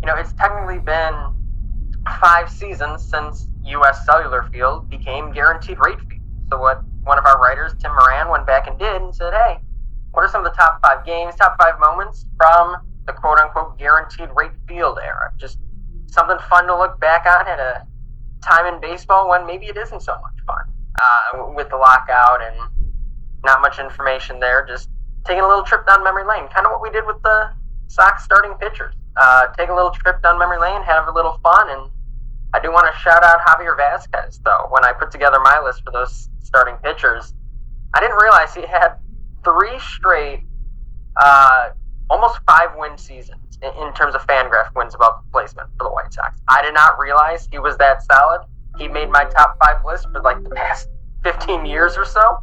you 0.00 0.06
know, 0.06 0.14
it's 0.16 0.32
technically 0.34 0.78
been 0.78 1.14
five 2.20 2.48
seasons 2.48 3.02
since 3.04 3.48
U.S. 3.64 4.06
Cellular 4.06 4.48
Field 4.52 4.88
became 4.88 5.32
guaranteed 5.32 5.78
rate 5.78 5.98
fee. 6.08 6.20
So 6.50 6.58
what 6.58 6.82
one 7.02 7.18
of 7.18 7.24
our 7.26 7.40
writers, 7.40 7.72
Tim 7.80 7.92
Moran, 7.92 8.30
went 8.30 8.46
back 8.46 8.66
and 8.66 8.78
did 8.78 9.02
and 9.02 9.14
said, 9.14 9.32
hey, 9.32 9.58
what 10.12 10.22
are 10.22 10.28
some 10.28 10.44
of 10.44 10.50
the 10.50 10.56
top 10.56 10.80
five 10.82 11.04
games, 11.04 11.34
top 11.36 11.56
five 11.60 11.78
moments 11.78 12.26
from 12.36 12.76
the 13.06 13.12
quote 13.12 13.38
unquote 13.38 13.78
guaranteed 13.78 14.28
rate 14.34 14.52
field 14.68 14.98
era? 15.02 15.32
Just 15.36 15.58
something 16.06 16.38
fun 16.48 16.66
to 16.66 16.76
look 16.76 17.00
back 17.00 17.26
on 17.26 17.46
at 17.46 17.58
a 17.58 17.86
time 18.44 18.72
in 18.72 18.80
baseball 18.80 19.28
when 19.28 19.46
maybe 19.46 19.66
it 19.66 19.76
isn't 19.76 20.00
so 20.00 20.12
much 20.20 20.39
uh, 21.00 21.52
with 21.54 21.68
the 21.70 21.76
lockout 21.76 22.40
and 22.42 22.56
not 23.44 23.60
much 23.60 23.78
information 23.78 24.38
there. 24.38 24.66
Just 24.66 24.88
taking 25.24 25.42
a 25.42 25.48
little 25.48 25.64
trip 25.64 25.86
down 25.86 26.04
memory 26.04 26.24
lane, 26.24 26.48
kind 26.48 26.66
of 26.66 26.72
what 26.72 26.82
we 26.82 26.90
did 26.90 27.06
with 27.06 27.20
the 27.22 27.50
Sox 27.88 28.24
starting 28.24 28.54
pitchers. 28.54 28.94
Uh, 29.16 29.46
take 29.58 29.68
a 29.68 29.74
little 29.74 29.90
trip 29.90 30.22
down 30.22 30.38
memory 30.38 30.58
lane, 30.58 30.82
have 30.82 31.08
a 31.08 31.12
little 31.12 31.38
fun, 31.42 31.70
and 31.70 31.90
I 32.52 32.60
do 32.60 32.70
want 32.70 32.92
to 32.92 32.98
shout 33.00 33.22
out 33.22 33.40
Javier 33.40 33.76
Vazquez, 33.76 34.42
though. 34.42 34.66
When 34.70 34.84
I 34.84 34.92
put 34.92 35.10
together 35.10 35.38
my 35.40 35.60
list 35.60 35.82
for 35.84 35.90
those 35.90 36.28
starting 36.42 36.76
pitchers, 36.76 37.34
I 37.94 38.00
didn't 38.00 38.16
realize 38.16 38.54
he 38.54 38.62
had 38.62 38.94
three 39.44 39.78
straight, 39.78 40.44
uh, 41.16 41.70
almost 42.08 42.40
five 42.46 42.70
win 42.76 42.96
seasons 42.98 43.58
in, 43.62 43.70
in 43.82 43.92
terms 43.94 44.14
of 44.14 44.26
Fangraph 44.26 44.74
wins 44.74 44.94
above 44.94 45.22
placement 45.32 45.68
for 45.76 45.84
the 45.84 45.90
White 45.90 46.12
Sox. 46.12 46.40
I 46.48 46.62
did 46.62 46.74
not 46.74 46.98
realize 46.98 47.48
he 47.50 47.58
was 47.58 47.76
that 47.78 48.02
solid. 48.02 48.42
He 48.78 48.88
made 48.88 49.10
my 49.10 49.24
top 49.24 49.58
five 49.62 49.84
list 49.84 50.06
for 50.12 50.20
like 50.22 50.42
the 50.42 50.50
past 50.50 50.88
15 51.22 51.66
years 51.66 51.96
or 51.96 52.04
so. 52.04 52.38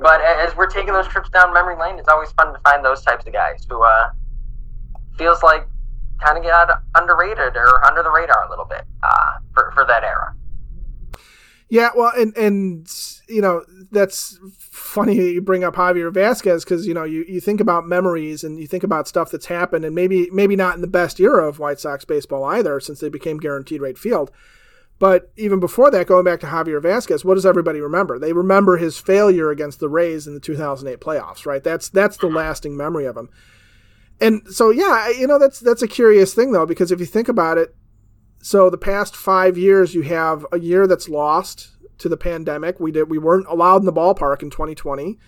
But 0.00 0.20
as 0.20 0.56
we're 0.56 0.66
taking 0.66 0.92
those 0.92 1.06
trips 1.06 1.30
down 1.30 1.52
memory 1.52 1.76
lane, 1.76 1.98
it's 1.98 2.08
always 2.08 2.32
fun 2.32 2.52
to 2.52 2.58
find 2.60 2.84
those 2.84 3.02
types 3.02 3.26
of 3.26 3.32
guys 3.32 3.64
who 3.68 3.82
uh, 3.82 4.10
feels 5.16 5.42
like 5.42 5.66
kind 6.22 6.38
of 6.38 6.44
got 6.44 6.82
underrated 6.96 7.56
or 7.56 7.84
under 7.84 8.02
the 8.02 8.10
radar 8.10 8.46
a 8.46 8.50
little 8.50 8.64
bit 8.64 8.82
uh, 9.02 9.38
for 9.54 9.70
for 9.72 9.84
that 9.86 10.02
era. 10.02 10.34
Yeah, 11.68 11.90
well, 11.96 12.12
and 12.16 12.36
and 12.36 12.92
you 13.28 13.40
know 13.40 13.64
that's 13.92 14.38
funny 14.50 15.14
you 15.14 15.40
bring 15.40 15.62
up 15.62 15.76
Javier 15.76 16.12
Vazquez 16.12 16.64
because 16.64 16.86
you 16.86 16.94
know 16.94 17.04
you, 17.04 17.24
you 17.28 17.40
think 17.40 17.60
about 17.60 17.86
memories 17.86 18.42
and 18.42 18.58
you 18.58 18.66
think 18.66 18.82
about 18.82 19.06
stuff 19.06 19.30
that's 19.30 19.46
happened 19.46 19.84
and 19.84 19.94
maybe 19.94 20.28
maybe 20.32 20.56
not 20.56 20.74
in 20.74 20.80
the 20.80 20.88
best 20.88 21.20
era 21.20 21.48
of 21.48 21.60
White 21.60 21.78
Sox 21.78 22.04
baseball 22.04 22.44
either 22.44 22.80
since 22.80 22.98
they 22.98 23.08
became 23.08 23.38
guaranteed 23.38 23.80
rate 23.80 23.98
field. 23.98 24.32
But 25.00 25.32
even 25.36 25.58
before 25.58 25.90
that, 25.90 26.06
going 26.06 26.24
back 26.24 26.38
to 26.40 26.46
Javier 26.46 26.80
Vazquez, 26.80 27.24
what 27.24 27.34
does 27.34 27.46
everybody 27.46 27.80
remember? 27.80 28.18
They 28.18 28.32
remember 28.32 28.76
his 28.76 28.98
failure 28.98 29.50
against 29.50 29.80
the 29.80 29.88
Rays 29.88 30.28
in 30.28 30.34
the 30.34 30.40
2008 30.40 31.00
playoffs, 31.00 31.44
right? 31.44 31.64
That's 31.64 31.88
that's 31.88 32.18
the 32.18 32.28
lasting 32.28 32.76
memory 32.76 33.06
of 33.06 33.16
him 33.16 33.30
and 34.20 34.42
so 34.48 34.70
yeah, 34.70 35.08
you 35.08 35.26
know 35.26 35.38
that's 35.38 35.58
that's 35.60 35.82
a 35.82 35.88
curious 35.88 36.34
thing 36.34 36.52
though 36.52 36.66
because 36.66 36.92
if 36.92 37.00
you 37.00 37.06
think 37.06 37.28
about 37.28 37.58
it, 37.58 37.74
so 38.42 38.68
the 38.68 38.78
past 38.78 39.16
five 39.16 39.56
years 39.56 39.94
you 39.94 40.02
have 40.02 40.46
a 40.52 40.60
year 40.60 40.86
that's 40.86 41.08
lost 41.08 41.70
to 41.98 42.08
the 42.08 42.16
pandemic. 42.16 42.78
We 42.78 42.92
did 42.92 43.10
we 43.10 43.18
weren't 43.18 43.46
allowed 43.48 43.78
in 43.78 43.86
the 43.86 43.92
ballpark 43.92 44.42
in 44.42 44.50
2020. 44.50 45.18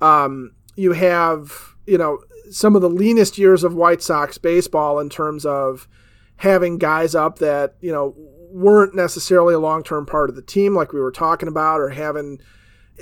Um, 0.00 0.54
you 0.76 0.92
have 0.92 1.74
you 1.86 1.98
know 1.98 2.20
some 2.50 2.76
of 2.76 2.82
the 2.82 2.90
leanest 2.90 3.36
years 3.36 3.64
of 3.64 3.74
White 3.74 4.02
Sox 4.02 4.38
baseball 4.38 5.00
in 5.00 5.10
terms 5.10 5.44
of 5.44 5.88
having 6.36 6.78
guys 6.78 7.14
up 7.14 7.40
that 7.40 7.74
you 7.80 7.90
know 7.90 8.14
weren't 8.50 8.94
necessarily 8.94 9.54
a 9.54 9.58
long 9.58 9.82
term 9.82 10.06
part 10.06 10.30
of 10.30 10.36
the 10.36 10.42
team 10.42 10.74
like 10.74 10.92
we 10.92 11.00
were 11.00 11.12
talking 11.12 11.48
about, 11.48 11.80
or 11.80 11.90
having 11.90 12.40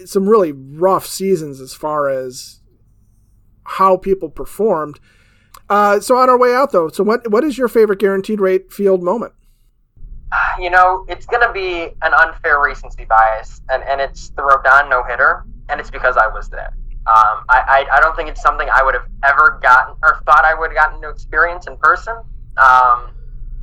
some 0.04 0.28
really 0.28 0.52
rough 0.52 1.06
seasons 1.06 1.60
as 1.60 1.74
far 1.74 2.08
as 2.08 2.60
how 3.64 3.96
people 3.96 4.28
performed. 4.28 4.98
Uh, 5.68 6.00
so 6.00 6.16
on 6.16 6.28
our 6.28 6.38
way 6.38 6.54
out, 6.54 6.72
though, 6.72 6.88
so 6.88 7.02
what 7.02 7.30
what 7.30 7.44
is 7.44 7.56
your 7.56 7.68
favorite 7.68 7.98
guaranteed 7.98 8.40
rate 8.40 8.72
field 8.72 9.02
moment? 9.02 9.32
You 10.58 10.70
know, 10.70 11.04
it's 11.08 11.26
going 11.26 11.46
to 11.46 11.52
be 11.52 11.94
an 12.02 12.12
unfair 12.12 12.60
recency 12.60 13.04
bias, 13.04 13.60
and, 13.68 13.84
and 13.84 14.00
it's 14.00 14.30
the 14.30 14.42
Rodon 14.42 14.90
no 14.90 15.04
hitter, 15.04 15.44
and 15.68 15.80
it's 15.80 15.90
because 15.90 16.16
I 16.16 16.26
was 16.26 16.48
there. 16.48 16.76
Um, 17.06 17.44
I, 17.48 17.86
I, 17.90 17.96
I 17.96 18.00
don't 18.00 18.16
think 18.16 18.28
it's 18.28 18.42
something 18.42 18.68
I 18.72 18.82
would 18.82 18.94
have 18.94 19.06
ever 19.22 19.60
gotten 19.62 19.94
or 20.02 20.22
thought 20.26 20.44
I 20.44 20.54
would 20.58 20.70
have 20.70 20.76
gotten 20.76 21.00
to 21.02 21.08
experience 21.08 21.66
in 21.68 21.76
person. 21.76 22.16
Um, 22.56 23.13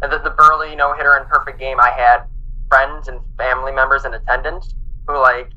the, 0.10 0.20
the 0.24 0.32
Buehrle 0.32 0.76
no 0.76 0.94
hitter 0.94 1.16
and 1.16 1.28
perfect 1.28 1.60
game, 1.60 1.80
I 1.80 1.92
had 1.92 2.24
friends 2.70 3.08
and 3.08 3.20
family 3.38 3.72
members 3.72 4.06
in 4.06 4.14
attendance 4.14 4.74
who 5.08 5.18
like 5.18 5.52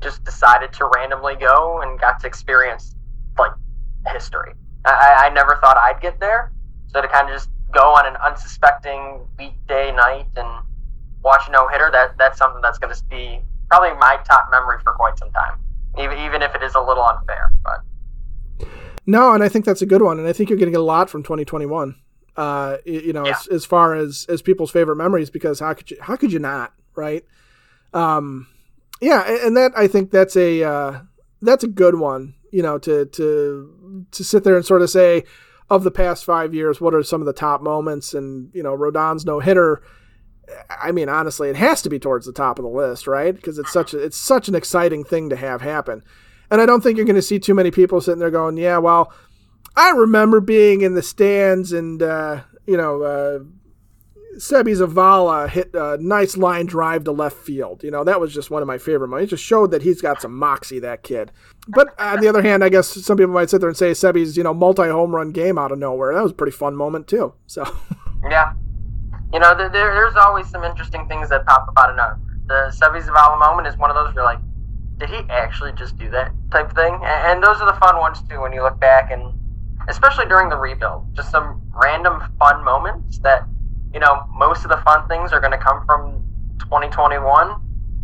just 0.00 0.24
decided 0.24 0.72
to 0.74 0.90
randomly 0.94 1.36
go 1.36 1.80
and 1.82 1.98
got 1.98 2.20
to 2.20 2.26
experience 2.26 2.94
like 3.38 3.52
history. 4.12 4.52
I, 4.84 5.26
I 5.26 5.30
never 5.30 5.56
thought 5.62 5.76
I'd 5.76 6.00
get 6.00 6.20
there. 6.20 6.52
So 6.88 7.00
to 7.00 7.08
kind 7.08 7.28
of 7.28 7.34
just 7.34 7.48
go 7.72 7.94
on 7.94 8.06
an 8.06 8.16
unsuspecting 8.16 9.26
weekday 9.38 9.92
night 9.92 10.26
and 10.36 10.64
watch 11.22 11.42
no 11.50 11.66
hitter, 11.68 11.90
that 11.92 12.16
that's 12.18 12.38
something 12.38 12.60
that's 12.62 12.78
going 12.78 12.94
to 12.94 13.04
be 13.04 13.40
probably 13.70 13.96
my 13.98 14.18
top 14.24 14.48
memory 14.50 14.78
for 14.82 14.92
quite 14.92 15.18
some 15.18 15.30
time. 15.32 15.58
Even 15.98 16.18
even 16.18 16.42
if 16.42 16.54
it 16.54 16.62
is 16.62 16.74
a 16.74 16.80
little 16.80 17.04
unfair, 17.04 17.52
but 17.62 18.68
no, 19.06 19.32
and 19.32 19.42
I 19.42 19.48
think 19.48 19.64
that's 19.64 19.82
a 19.82 19.86
good 19.86 20.02
one, 20.02 20.18
and 20.18 20.26
I 20.26 20.32
think 20.32 20.48
you're 20.50 20.58
going 20.58 20.70
to 20.70 20.72
get 20.72 20.80
a 20.80 20.84
lot 20.84 21.10
from 21.10 21.22
2021. 21.22 21.94
Uh, 22.36 22.78
you 22.84 23.12
know, 23.12 23.24
yeah. 23.24 23.36
as, 23.38 23.46
as 23.46 23.64
far 23.64 23.94
as 23.94 24.26
as 24.28 24.42
people's 24.42 24.70
favorite 24.70 24.96
memories, 24.96 25.30
because 25.30 25.60
how 25.60 25.72
could 25.72 25.90
you 25.90 25.96
how 26.00 26.16
could 26.16 26.32
you 26.32 26.40
not, 26.40 26.72
right? 26.96 27.24
Um, 27.92 28.48
yeah, 29.00 29.46
and 29.46 29.56
that 29.56 29.72
I 29.76 29.86
think 29.86 30.10
that's 30.10 30.36
a 30.36 30.62
uh, 30.64 31.00
that's 31.42 31.64
a 31.64 31.68
good 31.68 31.96
one. 31.96 32.34
You 32.50 32.62
know, 32.62 32.78
to 32.78 33.06
to 33.06 34.06
to 34.10 34.24
sit 34.24 34.42
there 34.44 34.56
and 34.56 34.64
sort 34.64 34.82
of 34.82 34.90
say, 34.90 35.24
of 35.70 35.84
the 35.84 35.90
past 35.90 36.24
five 36.24 36.54
years, 36.54 36.80
what 36.80 36.94
are 36.94 37.02
some 37.02 37.20
of 37.20 37.26
the 37.26 37.32
top 37.32 37.62
moments? 37.62 38.14
And 38.14 38.50
you 38.54 38.62
know, 38.62 38.74
Rodon's 38.74 39.24
no 39.24 39.40
hitter. 39.40 39.82
I 40.68 40.92
mean, 40.92 41.08
honestly, 41.08 41.48
it 41.48 41.56
has 41.56 41.82
to 41.82 41.88
be 41.88 41.98
towards 41.98 42.26
the 42.26 42.32
top 42.32 42.58
of 42.58 42.64
the 42.64 42.70
list, 42.70 43.06
right? 43.06 43.34
Because 43.34 43.58
it's 43.58 43.72
such 43.72 43.94
a, 43.94 43.98
it's 43.98 44.18
such 44.18 44.48
an 44.48 44.54
exciting 44.54 45.02
thing 45.04 45.30
to 45.30 45.36
have 45.36 45.62
happen. 45.62 46.02
And 46.50 46.60
I 46.60 46.66
don't 46.66 46.82
think 46.82 46.96
you're 46.96 47.06
going 47.06 47.16
to 47.16 47.22
see 47.22 47.38
too 47.38 47.54
many 47.54 47.70
people 47.70 48.00
sitting 48.00 48.20
there 48.20 48.30
going, 48.30 48.56
"Yeah, 48.56 48.78
well, 48.78 49.12
I 49.76 49.90
remember 49.90 50.40
being 50.40 50.82
in 50.82 50.94
the 50.94 51.02
stands 51.02 51.72
and 51.72 52.02
uh, 52.02 52.42
you 52.66 52.76
know." 52.76 53.02
Uh, 53.02 53.38
Seby 54.36 54.76
Zavala 54.76 55.48
hit 55.48 55.70
a 55.74 55.96
nice 56.00 56.36
line 56.36 56.66
drive 56.66 57.04
to 57.04 57.12
left 57.12 57.36
field. 57.36 57.82
You 57.84 57.90
know, 57.90 58.04
that 58.04 58.20
was 58.20 58.34
just 58.34 58.50
one 58.50 58.62
of 58.62 58.68
my 58.68 58.78
favorite 58.78 59.08
moments. 59.08 59.28
It 59.28 59.36
just 59.36 59.44
showed 59.44 59.70
that 59.70 59.82
he's 59.82 60.00
got 60.00 60.20
some 60.20 60.36
moxie, 60.36 60.80
that 60.80 61.02
kid. 61.02 61.30
But 61.68 61.98
on 62.00 62.20
the 62.20 62.28
other 62.28 62.42
hand, 62.42 62.64
I 62.64 62.68
guess 62.68 62.88
some 62.88 63.16
people 63.16 63.32
might 63.32 63.50
sit 63.50 63.60
there 63.60 63.68
and 63.68 63.76
say 63.76 63.92
Seby's, 63.92 64.36
you 64.36 64.42
know, 64.42 64.54
multi 64.54 64.88
home 64.88 65.14
run 65.14 65.30
game 65.30 65.58
out 65.58 65.72
of 65.72 65.78
nowhere. 65.78 66.14
That 66.14 66.22
was 66.22 66.32
a 66.32 66.34
pretty 66.34 66.56
fun 66.56 66.74
moment, 66.74 67.06
too. 67.06 67.34
So, 67.46 67.64
yeah. 68.28 68.54
You 69.32 69.40
know, 69.40 69.56
there, 69.56 69.68
there's 69.70 70.16
always 70.16 70.48
some 70.48 70.64
interesting 70.64 71.08
things 71.08 71.28
that 71.28 71.44
pop 71.46 71.68
up 71.68 71.74
out 71.78 71.90
of 71.90 71.96
nowhere. 71.96 72.18
The 72.46 72.76
Seby 72.76 73.02
Zavala 73.02 73.38
moment 73.38 73.68
is 73.68 73.76
one 73.76 73.90
of 73.90 73.96
those 73.96 74.14
where 74.14 74.14
you're 74.14 74.24
like, 74.24 74.40
did 74.98 75.10
he 75.10 75.28
actually 75.30 75.72
just 75.72 75.96
do 75.96 76.10
that 76.10 76.32
type 76.50 76.74
thing? 76.74 76.94
And, 76.94 77.04
and 77.04 77.42
those 77.42 77.60
are 77.60 77.72
the 77.72 77.78
fun 77.78 77.98
ones, 77.98 78.20
too, 78.28 78.40
when 78.40 78.52
you 78.52 78.62
look 78.62 78.78
back 78.78 79.10
and 79.10 79.32
especially 79.88 80.26
during 80.26 80.48
the 80.48 80.56
rebuild. 80.56 81.06
Just 81.14 81.30
some 81.30 81.62
random 81.72 82.22
fun 82.38 82.64
moments 82.64 83.18
that 83.18 83.46
you 83.94 84.00
know, 84.00 84.26
most 84.34 84.64
of 84.64 84.70
the 84.70 84.76
fun 84.78 85.08
things 85.08 85.32
are 85.32 85.40
going 85.40 85.52
to 85.52 85.58
come 85.58 85.86
from 85.86 86.24
2021. 86.58 87.54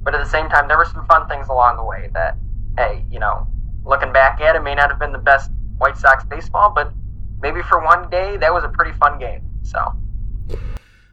But 0.03 0.15
at 0.15 0.23
the 0.23 0.31
same 0.31 0.49
time, 0.49 0.69
there 0.69 0.79
were 0.79 0.87
some 0.87 1.05
fun 1.07 1.29
things 1.29 1.49
along 1.49 1.77
the 1.77 1.85
way 1.85 2.09
that, 2.15 2.37
hey, 2.79 3.05
you 3.11 3.19
know, 3.19 3.47
looking 3.85 4.13
back 4.13 4.41
at 4.41 4.55
it, 4.55 4.63
may 4.63 4.75
not 4.75 4.89
have 4.89 5.01
been 5.01 5.13
the 5.13 5.19
best 5.19 5.51
White 5.79 5.99
Sox 5.99 6.25
baseball, 6.25 6.73
but 6.73 6.93
maybe 7.43 7.61
for 7.63 7.85
one 7.85 8.09
day, 8.09 8.37
that 8.37 8.55
was 8.55 8.63
a 8.63 8.69
pretty 8.69 8.97
fun 8.99 9.19
game. 9.19 9.43
So. 9.63 9.81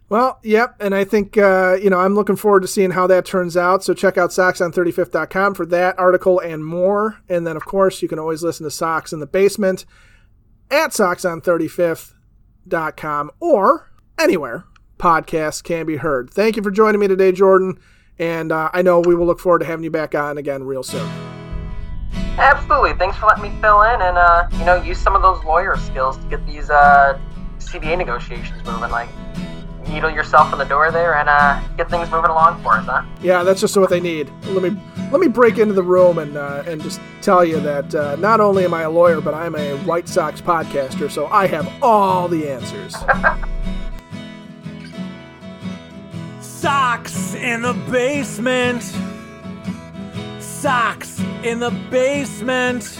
Well, 0.10 0.39
yep, 0.41 0.75
and 0.80 0.95
I 0.95 1.03
think 1.03 1.38
uh, 1.38 1.77
you 1.82 1.89
know 1.89 1.99
I'm 1.99 2.15
looking 2.15 2.38
forward 2.38 2.62
to 2.62 2.67
seeing 2.67 2.91
how 2.91 3.08
that 3.08 3.25
turns 3.25 3.58
out. 3.58 3.84
So 3.84 3.93
check 3.93 4.17
out 4.17 4.30
SoxOn35th.com 4.30 5.53
for 5.53 5.65
that 5.65 5.99
article 5.99 6.39
and 6.39 6.63
more. 6.63 7.19
And 7.27 7.45
then, 7.45 7.58
of 7.58 7.65
course, 7.65 8.01
you 8.01 8.08
can 8.08 8.17
always 8.17 8.41
listen 8.41 8.63
to 8.63 8.71
Sox 8.71 9.12
in 9.12 9.19
the 9.19 9.27
Basement 9.27 9.86
at 10.71 10.91
SoxOn35th.com 10.91 13.32
or 13.39 13.91
anywhere 14.19 14.65
podcasts 14.97 15.63
can 15.63 15.86
be 15.86 15.97
heard. 15.97 16.30
Thank 16.30 16.56
you 16.56 16.63
for 16.63 16.71
joining 16.71 16.99
me 16.99 17.08
today, 17.08 17.32
Jordan. 17.32 17.80
And 18.19 18.51
uh, 18.51 18.69
I 18.73 18.82
know 18.82 18.99
we 18.99 19.15
will 19.15 19.27
look 19.27 19.39
forward 19.39 19.60
to 19.60 19.65
having 19.65 19.84
you 19.84 19.91
back 19.91 20.15
on 20.15 20.38
again 20.38 20.63
real 20.63 20.84
soon. 20.84 21.08
Absolutely. 22.38 22.93
Thanks 22.93 23.17
for 23.17 23.27
letting 23.27 23.43
me 23.43 23.62
fill 23.62 23.82
in 23.84 24.01
and 24.01 24.17
uh, 24.17 24.47
you 24.53 24.65
know 24.65 24.82
use 24.82 24.99
some 24.99 25.15
of 25.15 25.21
those 25.21 25.43
lawyer 25.43 25.75
skills 25.77 26.17
to 26.17 26.23
get 26.27 26.45
these 26.45 26.69
uh, 26.69 27.19
CBA 27.60 27.97
negotiations 27.97 28.63
moving. 28.65 28.91
Like 28.91 29.10
needle 29.88 30.10
yourself 30.10 30.52
in 30.54 30.60
the 30.60 30.65
door 30.65 30.91
there 30.91 31.15
and 31.15 31.30
uh, 31.30 31.62
get 31.78 31.89
things 31.89 32.10
moving 32.12 32.30
along 32.30 32.62
for 32.62 32.73
us, 32.73 32.86
huh? 32.86 33.04
Yeah, 33.21 33.43
that's 33.43 33.62
just 33.62 33.76
what 33.78 33.89
they 33.89 34.00
need. 34.00 34.32
Let 34.45 34.63
me 34.63 34.80
let 35.12 35.21
me 35.21 35.28
break 35.28 35.58
into 35.58 35.73
the 35.73 35.84
room 35.84 36.17
and 36.17 36.38
uh, 36.38 36.63
and 36.65 36.82
just 36.82 37.00
tell 37.21 37.43
you 37.45 37.60
that 37.62 37.93
uh, 37.95 38.15
not 38.17 38.39
only 38.39 38.65
am 38.65 38.73
I 38.73 38.84
a 38.84 38.89
lawyer, 38.89 39.21
but 39.21 39.34
I'm 39.34 39.56
a 39.56 39.78
White 39.80 40.08
Sox 40.08 40.41
podcaster, 40.41 41.10
so 41.10 41.28
I 41.28 41.47
have 41.47 41.71
all 41.82 42.28
the 42.28 42.50
answers. 42.50 42.95
Sox 46.41 47.36
in 47.36 47.62
the 47.62 47.73
basement. 47.91 48.84
Sox 50.39 51.19
in 51.43 51.60
the 51.60 51.71
basement. 51.89 53.00